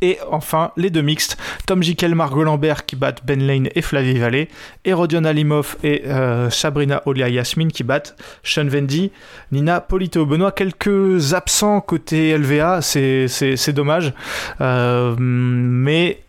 [0.01, 4.19] et enfin, les deux mixtes, Tom Jikel, Margot Lambert qui battent Ben Lane et Flavie
[4.19, 4.49] Vallée,
[4.85, 9.13] et Rodion Alimov et euh, Sabrina Olia Yasmine qui battent Sean Vendy,
[9.53, 10.27] Nina Polito.
[10.27, 14.13] Benoît, quelques absents côté LVA, c'est dommage,
[14.61, 16.23] Euh, mais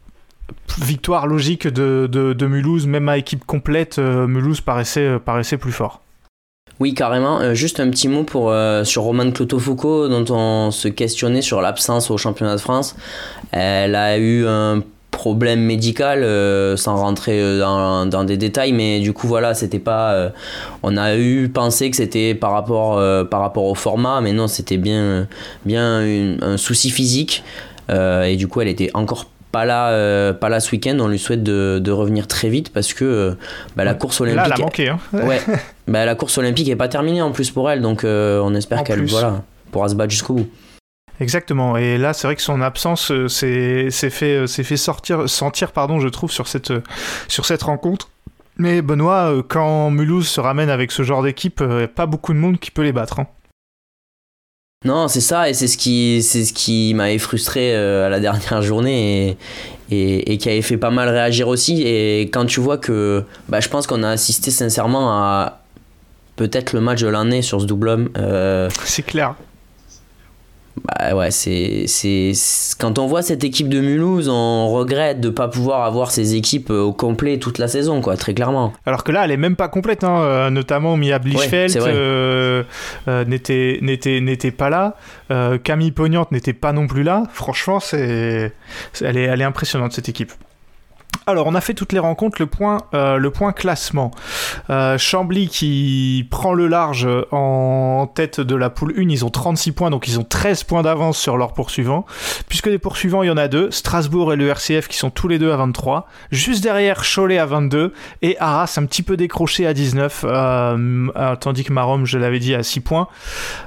[0.80, 6.03] victoire logique de, Mulhouse, même à équipe complète, euh, Mulhouse paraissait plus fort.
[6.80, 7.40] Oui, carrément.
[7.40, 11.62] Euh, juste un petit mot pour, euh, sur Romane Clotofoucault, dont on se questionnait sur
[11.62, 12.96] l'absence au championnat de France.
[13.52, 14.82] Elle a eu un
[15.12, 20.32] problème médical, euh, sans rentrer dans, des détails, mais du coup, voilà, c'était pas.
[20.82, 24.78] on a eu pensé que c'était par rapport, par rapport au format, mais non, c'était
[24.78, 25.28] bien,
[25.66, 26.02] bien
[26.42, 27.44] un souci physique.
[27.90, 30.98] Et du coup, elle était encore pas là, euh, pas là ce week-end.
[31.00, 33.34] On lui souhaite de, de revenir très vite parce que euh,
[33.78, 34.38] bah, la course olympique.
[34.38, 34.90] Là, elle a manqué.
[34.90, 35.00] Hein.
[35.14, 35.40] Ouais,
[35.88, 38.84] bah, la course olympique est pas terminée en plus pour elle, donc euh, on espère
[38.84, 40.50] qu'elle voilà, pourra se battre jusqu'au bout.
[41.20, 41.78] Exactement.
[41.78, 46.48] Et là, c'est vrai que son absence s'est fait, sortir, sentir, pardon, je trouve, sur
[46.48, 46.74] cette,
[47.28, 48.10] sur cette rencontre.
[48.58, 52.34] Mais Benoît, quand Mulhouse se ramène avec ce genre d'équipe, il n'y a pas beaucoup
[52.34, 53.20] de monde qui peut les battre.
[53.20, 53.28] hein.
[54.86, 58.20] Non, c'est ça, et c'est ce qui, c'est ce qui m'avait frustré euh, à la
[58.20, 59.38] dernière journée
[59.90, 61.84] et, qui avait fait pas mal réagir aussi.
[61.84, 65.62] Et quand tu vois que, bah, je pense qu'on a assisté sincèrement à
[66.36, 68.10] peut-être le match de l'année sur ce double homme.
[68.18, 69.36] euh, C'est clair.
[70.84, 72.32] Bah ouais, c'est, c'est,
[72.80, 76.72] Quand on voit cette équipe de Mulhouse, on regrette de pas pouvoir avoir ces équipes
[76.72, 78.74] euh, au complet toute la saison, quoi, très clairement.
[78.86, 80.22] Alors que là, elle est même pas complète, hein.
[80.24, 82.64] Euh, notamment Mia Blichfeld euh,
[83.08, 84.96] euh, n'était n'était n'était pas là,
[85.32, 87.24] Euh, Camille Pognante n'était pas non plus là.
[87.32, 88.52] Franchement, c'est-
[89.02, 90.32] elle est elle est impressionnante cette équipe.
[91.26, 94.12] Alors, on a fait toutes les rencontres, le point, euh, le point classement.
[94.70, 99.72] Euh, Chambly qui prend le large en tête de la poule 1, ils ont 36
[99.72, 102.06] points, donc ils ont 13 points d'avance sur leurs poursuivants.
[102.50, 105.30] Puisque les poursuivants, il y en a deux, Strasbourg et le RCF qui sont tous
[105.30, 106.08] les deux à 23.
[106.32, 111.36] Juste derrière, Cholet à 22 et Arras un petit peu décroché à 19, euh, euh,
[111.38, 113.08] tandis que Marom, je l'avais dit, à 6 points.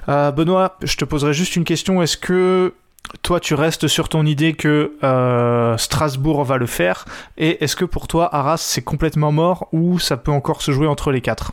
[0.06, 2.02] Benoît, je te poserai juste une question.
[2.02, 2.74] Est-ce que
[3.22, 7.04] toi, tu restes sur ton idée que euh, Strasbourg va le faire.
[7.36, 10.86] Et est-ce que pour toi, Arras, c'est complètement mort ou ça peut encore se jouer
[10.86, 11.52] entre les quatre?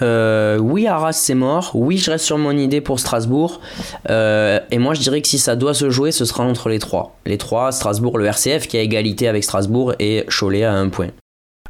[0.00, 1.72] Euh, oui, Arras, c'est mort.
[1.74, 3.60] Oui, je reste sur mon idée pour Strasbourg.
[4.10, 6.78] Euh, et moi, je dirais que si ça doit se jouer, ce sera entre les
[6.78, 7.16] trois.
[7.26, 11.08] Les trois, Strasbourg, le RCF qui a égalité avec Strasbourg et Cholet à un point.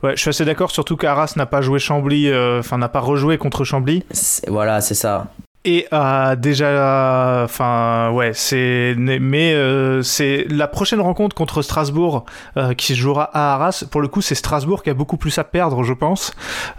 [0.02, 3.38] Ouais, je suis assez d'accord, surtout qu'Arras n'a pas joué Chambly, enfin n'a pas rejoué
[3.38, 4.04] contre Chambly.
[4.48, 5.28] Voilà, c'est ça.
[5.64, 12.24] Et a déjà, enfin ouais, c'est mais euh, c'est la prochaine rencontre contre Strasbourg
[12.56, 13.84] euh, qui se jouera à Arras.
[13.88, 16.32] Pour le coup, c'est Strasbourg qui a beaucoup plus à perdre, je pense.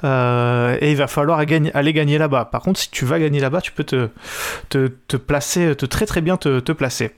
[0.04, 2.46] Euh, et il va falloir aller gagner là-bas.
[2.46, 4.08] Par contre, si tu vas gagner là-bas, tu peux te,
[5.16, 7.14] placer, te très très bien te placer.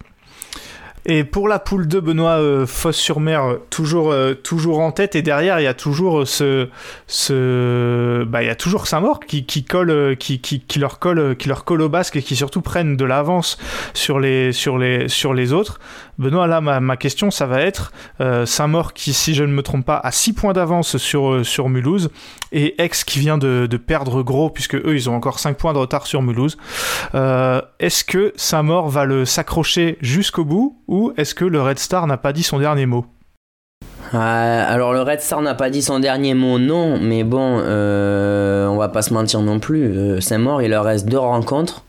[1.08, 5.16] Et pour la poule 2, Benoît euh, Fosse-sur-Mer, toujours, euh, toujours en tête.
[5.16, 6.68] Et derrière, il y a toujours euh, ce,
[7.06, 10.98] ce, bah, il y a toujours Saint-Maur qui, qui colle, euh, qui, qui, qui leur
[10.98, 13.60] colle, qui leur colle au basque et qui surtout prennent de l'avance
[13.94, 15.80] sur les, sur les, sur les autres.
[16.18, 19.62] Benoît, là, ma, ma question, ça va être euh, Saint-Maur qui, si je ne me
[19.62, 22.10] trompe pas, a 6 points d'avance sur, sur Mulhouse
[22.52, 25.74] et Aix qui vient de, de perdre gros puisque eux, ils ont encore 5 points
[25.74, 26.58] de retard sur Mulhouse.
[27.14, 32.18] Est-ce que Saint-Maur va le s'accrocher jusqu'au bout ou est-ce que le Red Star n'a
[32.18, 33.06] pas dit son dernier mot?
[34.14, 38.68] Euh, alors le Red Star n'a pas dit son dernier mot, non, mais bon, euh,
[38.68, 39.86] on va pas se mentir non plus.
[39.86, 41.84] Euh, Saint-Maur, il leur reste deux rencontres,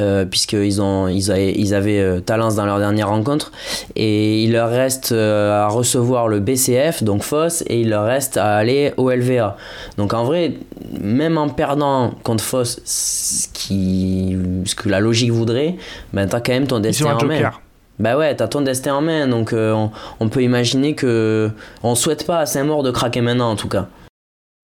[0.00, 3.52] euh, puisqu'ils ont, ils avaient, ils avaient Talence dans leur dernière rencontre,
[3.94, 8.56] et il leur reste à recevoir le BCF, donc Foss, et il leur reste à
[8.56, 9.56] aller au LVA.
[9.96, 10.54] Donc en vrai,
[11.00, 15.76] même en perdant contre Foss, ce, qui, ce que la logique voudrait,
[16.12, 17.52] ben t'as quand même ton destin en main.
[17.98, 21.50] Bah ouais, t'as ton destin en main, donc euh, on, on peut imaginer que
[21.82, 23.86] on souhaite pas à Saint-Maur de craquer maintenant en tout cas.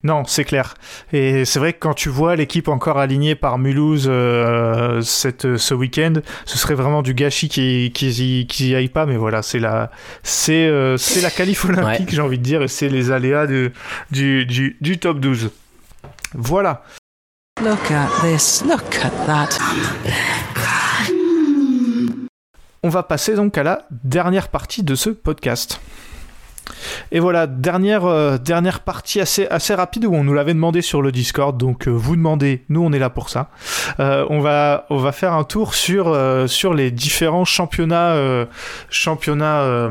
[0.03, 0.73] Non, c'est clair.
[1.13, 5.73] Et c'est vrai que quand tu vois l'équipe encore alignée par Mulhouse euh, cette, ce
[5.75, 6.13] week-end,
[6.45, 8.21] ce serait vraiment du gâchis qu'ils
[8.67, 9.05] y aillent pas.
[9.05, 9.91] Mais voilà, c'est la,
[10.23, 12.15] c'est, euh, c'est la qualif olympique, Ouais.
[12.15, 13.71] j'ai envie de dire, et c'est les aléas de,
[14.09, 15.51] du, du, du top 12.
[16.33, 16.83] Voilà.
[17.63, 18.63] Look at this.
[18.67, 19.59] Look at that.
[22.83, 25.79] On va passer donc à la dernière partie de ce podcast.
[27.11, 31.01] Et voilà, dernière, euh, dernière partie assez, assez rapide où on nous l'avait demandé sur
[31.01, 33.49] le Discord, donc euh, vous demandez, nous on est là pour ça.
[33.99, 38.15] Euh, on, va, on va faire un tour sur, sur les différents championnats,
[38.89, 39.89] championnats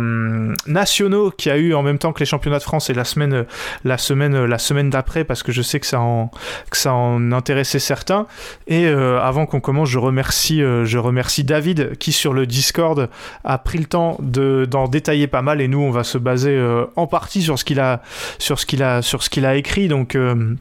[0.66, 3.04] nationaux qu'il y a eu en même temps que les championnats de France et la
[3.04, 3.44] semaine,
[3.84, 6.30] la semaine, la semaine d'après, parce que je sais que ça en,
[6.70, 8.26] que ça en intéressait certains.
[8.66, 13.08] Et avant qu'on commence, je remercie, je remercie David qui sur le Discord
[13.44, 16.56] a pris le temps de, d'en détailler pas mal et nous on va se baser
[16.96, 18.02] en partie sur ce qu'il a,
[18.38, 19.88] sur ce qu'il a, sur ce qu'il a écrit.
[19.88, 20.54] Donc euh,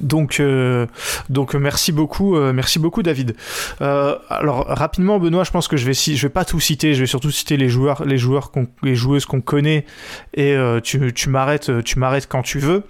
[0.00, 0.86] donc, euh,
[1.30, 3.34] donc euh, merci beaucoup, euh, merci beaucoup David.
[3.80, 7.00] Euh, alors rapidement Benoît, je pense que je vais je vais pas tout citer, je
[7.00, 9.86] vais surtout citer les joueurs, les joueurs, les joueuses qu'on connaît
[10.34, 12.82] et euh, tu m'arrêtes, tu m'arrêtes quand tu veux.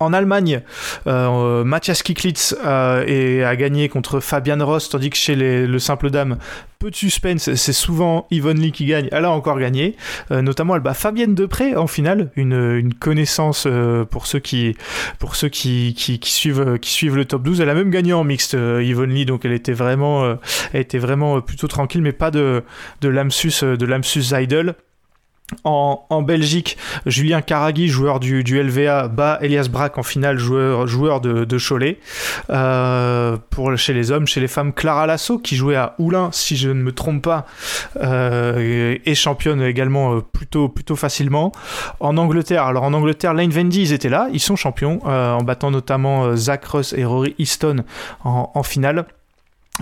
[0.00, 0.60] En Allemagne,
[1.06, 6.10] euh, Matthias Kiklitz euh, a gagné contre Fabian Ross, tandis que chez les- le simple
[6.10, 6.38] dame,
[6.78, 9.08] peu de suspense, c'est souvent Yvonne Lee qui gagne.
[9.12, 9.96] Elle a encore gagné,
[10.30, 14.76] Euh, notamment elle bat Fabienne Depré en finale, une, une connaissance euh, pour ceux qui
[15.18, 17.60] pour ceux qui, qui, qui suivent qui suivent le top 12.
[17.60, 20.34] Elle a même gagné en mixte, euh, Yvonne Lee, donc elle était vraiment euh,
[20.72, 22.62] elle était vraiment plutôt tranquille, mais pas de
[23.00, 24.74] de l'Amsus de l'Amsus Zeidel.
[25.62, 30.88] En, en Belgique, Julien Caragui, joueur du, du LVA, bat Elias Braque en finale, joueur,
[30.88, 32.00] joueur de, de Cholet.
[32.50, 36.56] Euh, pour, chez les hommes, chez les femmes, Clara Lasso, qui jouait à Oulin, si
[36.56, 37.46] je ne me trompe pas,
[38.02, 41.52] euh, et championne également euh, plutôt, plutôt facilement.
[42.00, 45.42] En Angleterre, alors en Angleterre, Lane Vendy, ils étaient là, ils sont champions, euh, en
[45.42, 47.84] battant notamment euh, Zach Russ et Rory Easton
[48.24, 49.06] en, en finale.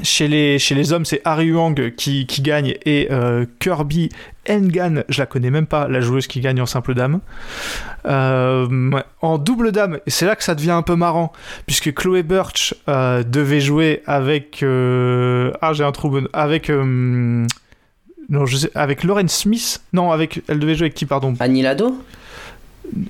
[0.02, 4.08] Chez les, chez les hommes, c'est Harry Huang qui, qui gagne et euh, Kirby
[4.48, 7.20] Engan, je la connais même pas, la joueuse qui gagne en simple dame.
[8.04, 8.90] Euh,
[9.22, 11.32] en double dame, c'est là que ça devient un peu marrant,
[11.66, 14.64] puisque Chloé Birch euh, devait jouer avec.
[14.64, 16.18] ah, j'ai un trou.
[16.32, 16.68] Avec.
[16.70, 17.46] non,
[18.46, 19.80] je sais, avec Lauren Smith.
[19.92, 20.42] Non, avec.
[20.48, 21.34] Elle devait jouer avec qui, pardon?
[21.38, 22.02] Annie Lado?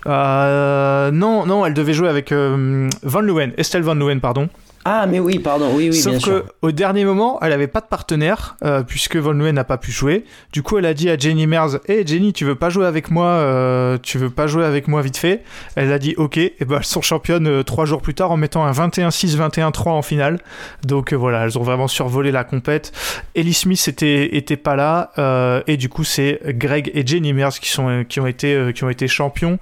[0.07, 4.51] Non, non, elle devait jouer avec Van Leeuwen, Estelle Van Leeuwen, pardon.
[4.87, 6.45] Ah mais oui, pardon, oui, oui, Sauf bien que sûr.
[6.61, 10.25] au dernier moment, elle avait pas de partenaire euh, puisque Von n'a pas pu jouer.
[10.53, 13.11] Du coup, elle a dit à Jenny Mers "Hey Jenny, tu veux pas jouer avec
[13.11, 15.43] moi euh, Tu veux pas jouer avec moi vite fait?
[15.75, 18.37] Elle a dit "OK." Et ben elles sont championnes euh, trois jours plus tard en
[18.37, 20.39] mettant un 21-6, 21-3 en finale.
[20.85, 22.93] Donc voilà, elles ont vraiment survolé la compète.
[23.35, 27.71] Ellie Smith était était pas là et du coup c'est Greg et Jenny Mers qui
[27.71, 29.59] sont qui ont été qui ont été champions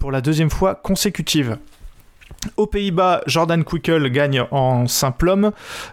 [0.00, 1.58] pour la deuxième fois consécutive.
[2.56, 5.50] Aux Pays-Bas, Jordan Quickel gagne en simple homme.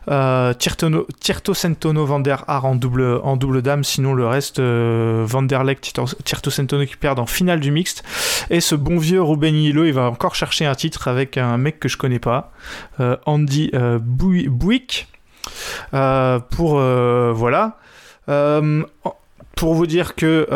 [0.10, 3.84] Euh, Tiertono- Tierto Centono Van der en double, en dame.
[3.84, 5.82] Sinon, le reste, euh, Van der Leck,
[6.86, 8.04] qui perdent en finale du mixte.
[8.52, 11.80] Et ce bon vieux Ruben Hilo, il va encore chercher un titre avec un mec
[11.80, 12.52] que je connais pas,
[13.00, 15.08] euh, Andy euh, Bouic.
[15.94, 17.78] Euh, pour voilà.
[19.56, 20.48] Pour vous dire que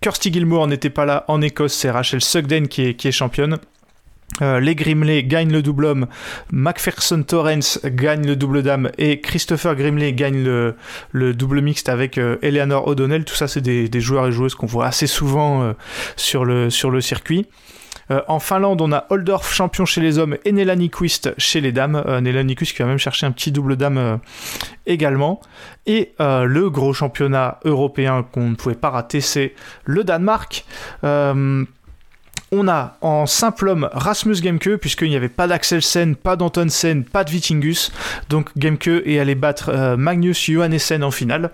[0.00, 3.58] Kirsty Gilmour n'était pas là en Écosse, c'est Rachel Sugden qui est, championne.
[4.42, 6.06] Euh, les Grimley gagnent le double homme,
[6.50, 10.74] Macpherson Torrance gagne le double dame et Christopher Grimley gagne le,
[11.12, 13.24] le double mixte avec euh, Eleanor O'Donnell.
[13.24, 15.72] Tout ça, c'est des, joueurs et joueuses qu'on voit assez souvent euh,
[16.16, 17.46] sur le circuit.
[18.10, 21.72] Euh, en Finlande, on a Oldorf champion chez les hommes et Nela Nyquist chez les
[21.72, 22.02] dames.
[22.06, 24.16] Euh, qui va même chercher un petit double dame euh,
[24.86, 25.40] également.
[25.86, 29.54] Et euh, le gros championnat européen qu'on ne pouvait pas rater, c'est
[29.84, 30.64] le Danemark.
[32.58, 37.22] On a en simple homme Rasmus Gemke, puisqu'il n'y avait pas d'Axelsen, pas d'Antonsen, pas
[37.22, 37.92] de Vitingus.
[38.30, 41.50] Donc Gemke est allé battre euh, Magnus Johannessen en finale.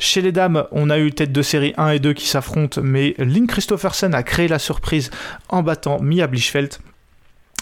[0.00, 3.14] Chez les dames, on a eu tête de série 1 et 2 qui s'affrontent, mais
[3.18, 5.12] Lynn Christophersen a créé la surprise
[5.48, 6.78] en battant Mia Blichfeld.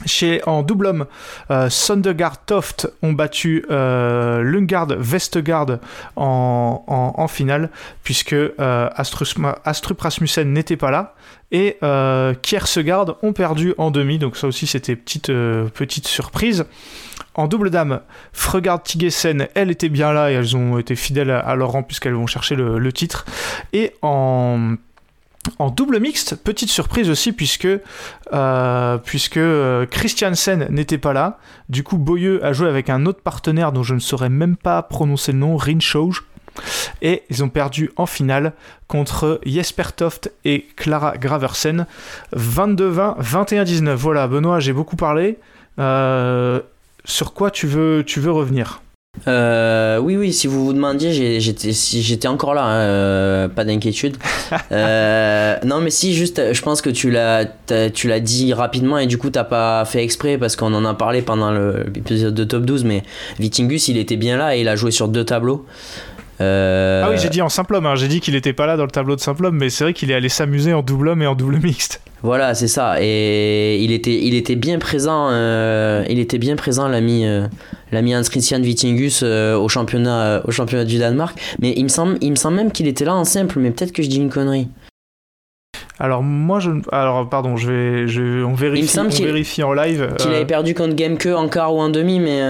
[0.06, 1.06] Chez, en double homme,
[1.50, 4.42] euh, Sondergaard Toft ont battu euh,
[4.98, 5.78] Vestegaard
[6.16, 7.70] en, finale,
[8.02, 11.14] puisque euh, Astrup Rasmussen n'était pas là,
[11.52, 15.68] et euh, Kiersgaard ont perdu en demi, donc ça aussi c'était petite, euh,
[16.04, 16.66] surprise.
[17.34, 18.00] En double dame,
[18.32, 22.14] Fregard Tigesen, elle était bien là et elles ont été fidèles à, leur rang puisqu'elles
[22.14, 23.24] vont chercher le, titre.
[23.72, 24.74] Et en
[25.58, 27.80] en double mixte, petite surprise aussi puisque, euh,
[28.32, 31.38] euh, Christiansen n'était pas là.
[31.68, 34.82] Du coup, Boyeux a joué avec un autre partenaire dont je ne saurais même pas
[34.82, 36.24] prononcer le nom, Rinchauge.
[37.02, 38.52] Et ils ont perdu en finale
[38.88, 41.86] contre Jesper Toft et Clara Graversen.
[42.36, 43.94] 22-20, 21-19.
[43.94, 45.38] Voilà, Benoît, j'ai beaucoup parlé.
[45.78, 46.60] Euh,
[47.04, 48.82] sur quoi tu veux, tu veux revenir?
[49.26, 53.64] Euh, oui, oui, si vous vous demandiez, j'étais si j'étais encore là, hein, euh, pas
[53.64, 54.16] d'inquiétude.
[54.72, 57.44] Euh, non, mais si, juste, je pense que tu l'as
[57.92, 60.94] tu l'as dit rapidement et du coup, t'as pas fait exprès parce qu'on en a
[60.94, 63.02] parlé pendant l'épisode de Top 12, mais
[63.38, 65.66] Vitingus, il était bien là et il a joué sur deux tableaux.
[66.40, 67.94] Euh, Ah oui, j'ai dit en simple homme, hein.
[67.96, 69.92] j'ai dit qu'il n'était pas là dans le tableau de simple homme, mais c'est vrai
[69.92, 72.00] qu'il est allé s'amuser en double homme et en double mixte.
[72.22, 72.96] Voilà, c'est ça.
[73.00, 75.28] Et il était, il était bien présent.
[75.30, 77.46] euh, il était bien présent, l'ami, euh,
[77.92, 81.38] l'ami Hans Christian Vitingus euh, au championnat, au championnat du Danemark.
[81.60, 83.58] Mais il me semble, il me semble même qu'il était là en simple.
[83.58, 84.68] Mais peut-être que je dis une connerie.
[85.98, 86.70] Alors moi, je...
[86.92, 88.08] Alors pardon, je vais...
[88.08, 88.42] Je...
[88.44, 90.14] on vérifie, Il me semble on qu'il- vérifie en live.
[90.18, 92.40] Qu'il avait perdu contre Gameke en quart ou en demi, mais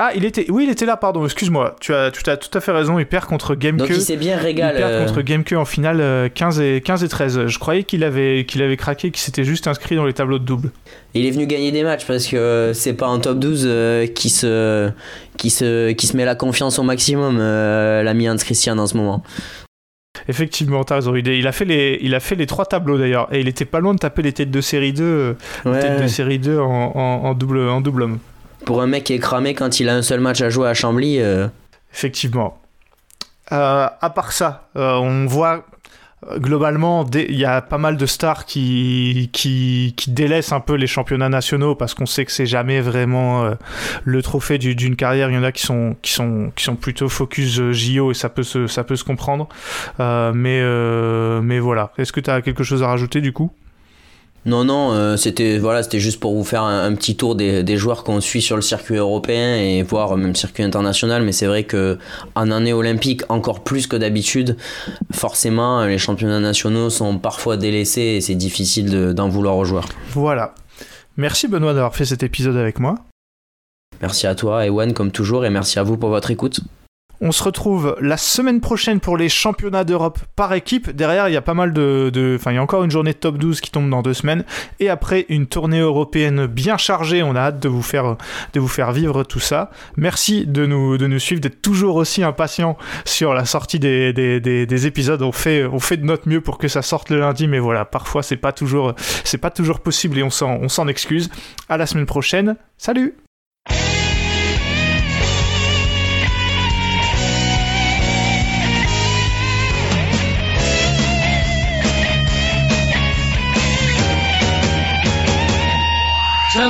[0.00, 0.46] Ah, il était...
[0.48, 1.74] Oui, il était là, pardon, excuse-moi.
[1.80, 3.80] Tu as, tu as tout à fait raison, il perd contre Gameke.
[3.80, 4.78] donc il s'est bien Il régalé.
[4.78, 7.46] perd euh, contre en finale euh, 15, et, 15 et 13.
[7.46, 10.44] Je croyais qu'il avait, qu'il avait craqué, qu'il s'était juste inscrit dans les tableaux de
[10.44, 10.70] double.
[11.14, 14.06] Il est venu gagner des matchs parce que euh, c'est pas un top 12 euh,
[14.06, 14.90] qui se,
[15.36, 18.96] qui se, qui se met la confiance au maximum, euh, l'ami Hans Christian en ce
[18.96, 19.22] moment.
[20.28, 21.14] Effectivement, t'as raison.
[21.14, 23.28] Il, il a fait les, il a fait les trois tableaux d'ailleurs.
[23.32, 25.34] Et il était pas loin de taper les têtes de série 2, euh,
[25.64, 25.80] Ouais.
[25.80, 28.18] têtes de série 2 en, en- en double, en double homme.
[28.64, 30.74] Pour un mec qui est cramé quand il a un seul match à jouer à
[30.74, 31.20] Chambly.
[31.20, 31.48] euh,
[31.92, 32.60] Effectivement.
[33.52, 35.64] Euh, à part ça, euh, on voit
[36.30, 40.86] euh, globalement, il y a pas mal de stars qui, qui, délaissent un peu les
[40.86, 43.50] championnats nationaux parce qu'on sait que c'est jamais vraiment
[44.04, 45.30] le trophée du- d'une carrière.
[45.30, 48.28] Il y en a qui sont, qui sont, qui sont plutôt focus JO et ça
[48.28, 49.48] peut se, ça peut se comprendre.
[49.98, 50.60] Mais,
[51.40, 51.92] mais voilà.
[51.96, 53.50] Est-ce que tu as quelque chose à rajouter du coup?
[54.46, 57.62] Non, non, euh, c'était voilà, c'était juste pour vous faire un, un petit tour des,
[57.62, 61.22] des joueurs qu'on suit sur le circuit européen et voir même circuit international.
[61.22, 61.98] Mais c'est vrai que
[62.34, 64.56] en année olympique, encore plus que d'habitude,
[65.12, 69.88] forcément, les championnats nationaux sont parfois délaissés et c'est difficile de- d'en vouloir aux joueurs.
[70.12, 70.54] Voilà.
[71.18, 72.94] Merci Benoît d'avoir fait cet épisode avec moi.
[74.00, 76.60] Merci à toi, Ewan, comme toujours, et merci à vous pour votre écoute.
[77.20, 80.90] On se retrouve la semaine prochaine pour les championnats d'Europe par équipe.
[80.90, 82.36] Derrière, il y a pas mal de.
[82.38, 84.44] Enfin, il y a encore une journée top 12 qui tombe dans deux semaines.
[84.78, 87.24] Et après, une tournée européenne bien chargée.
[87.24, 88.16] On a hâte de vous faire,
[88.92, 89.70] vivre tout ça.
[89.96, 94.86] Merci de nous, suivre, d'être toujours aussi impatient sur la sortie des, des, des- des
[94.86, 95.20] épisodes.
[95.22, 97.48] On fait, on fait de notre mieux pour que ça sorte le lundi.
[97.48, 98.94] Mais voilà, parfois, c'est pas toujours,
[99.24, 101.30] c'est pas toujours possible et on s'en, on s'en excuse.
[101.68, 102.54] À la semaine prochaine.
[102.76, 103.16] Salut!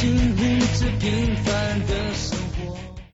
[0.00, 0.49] to.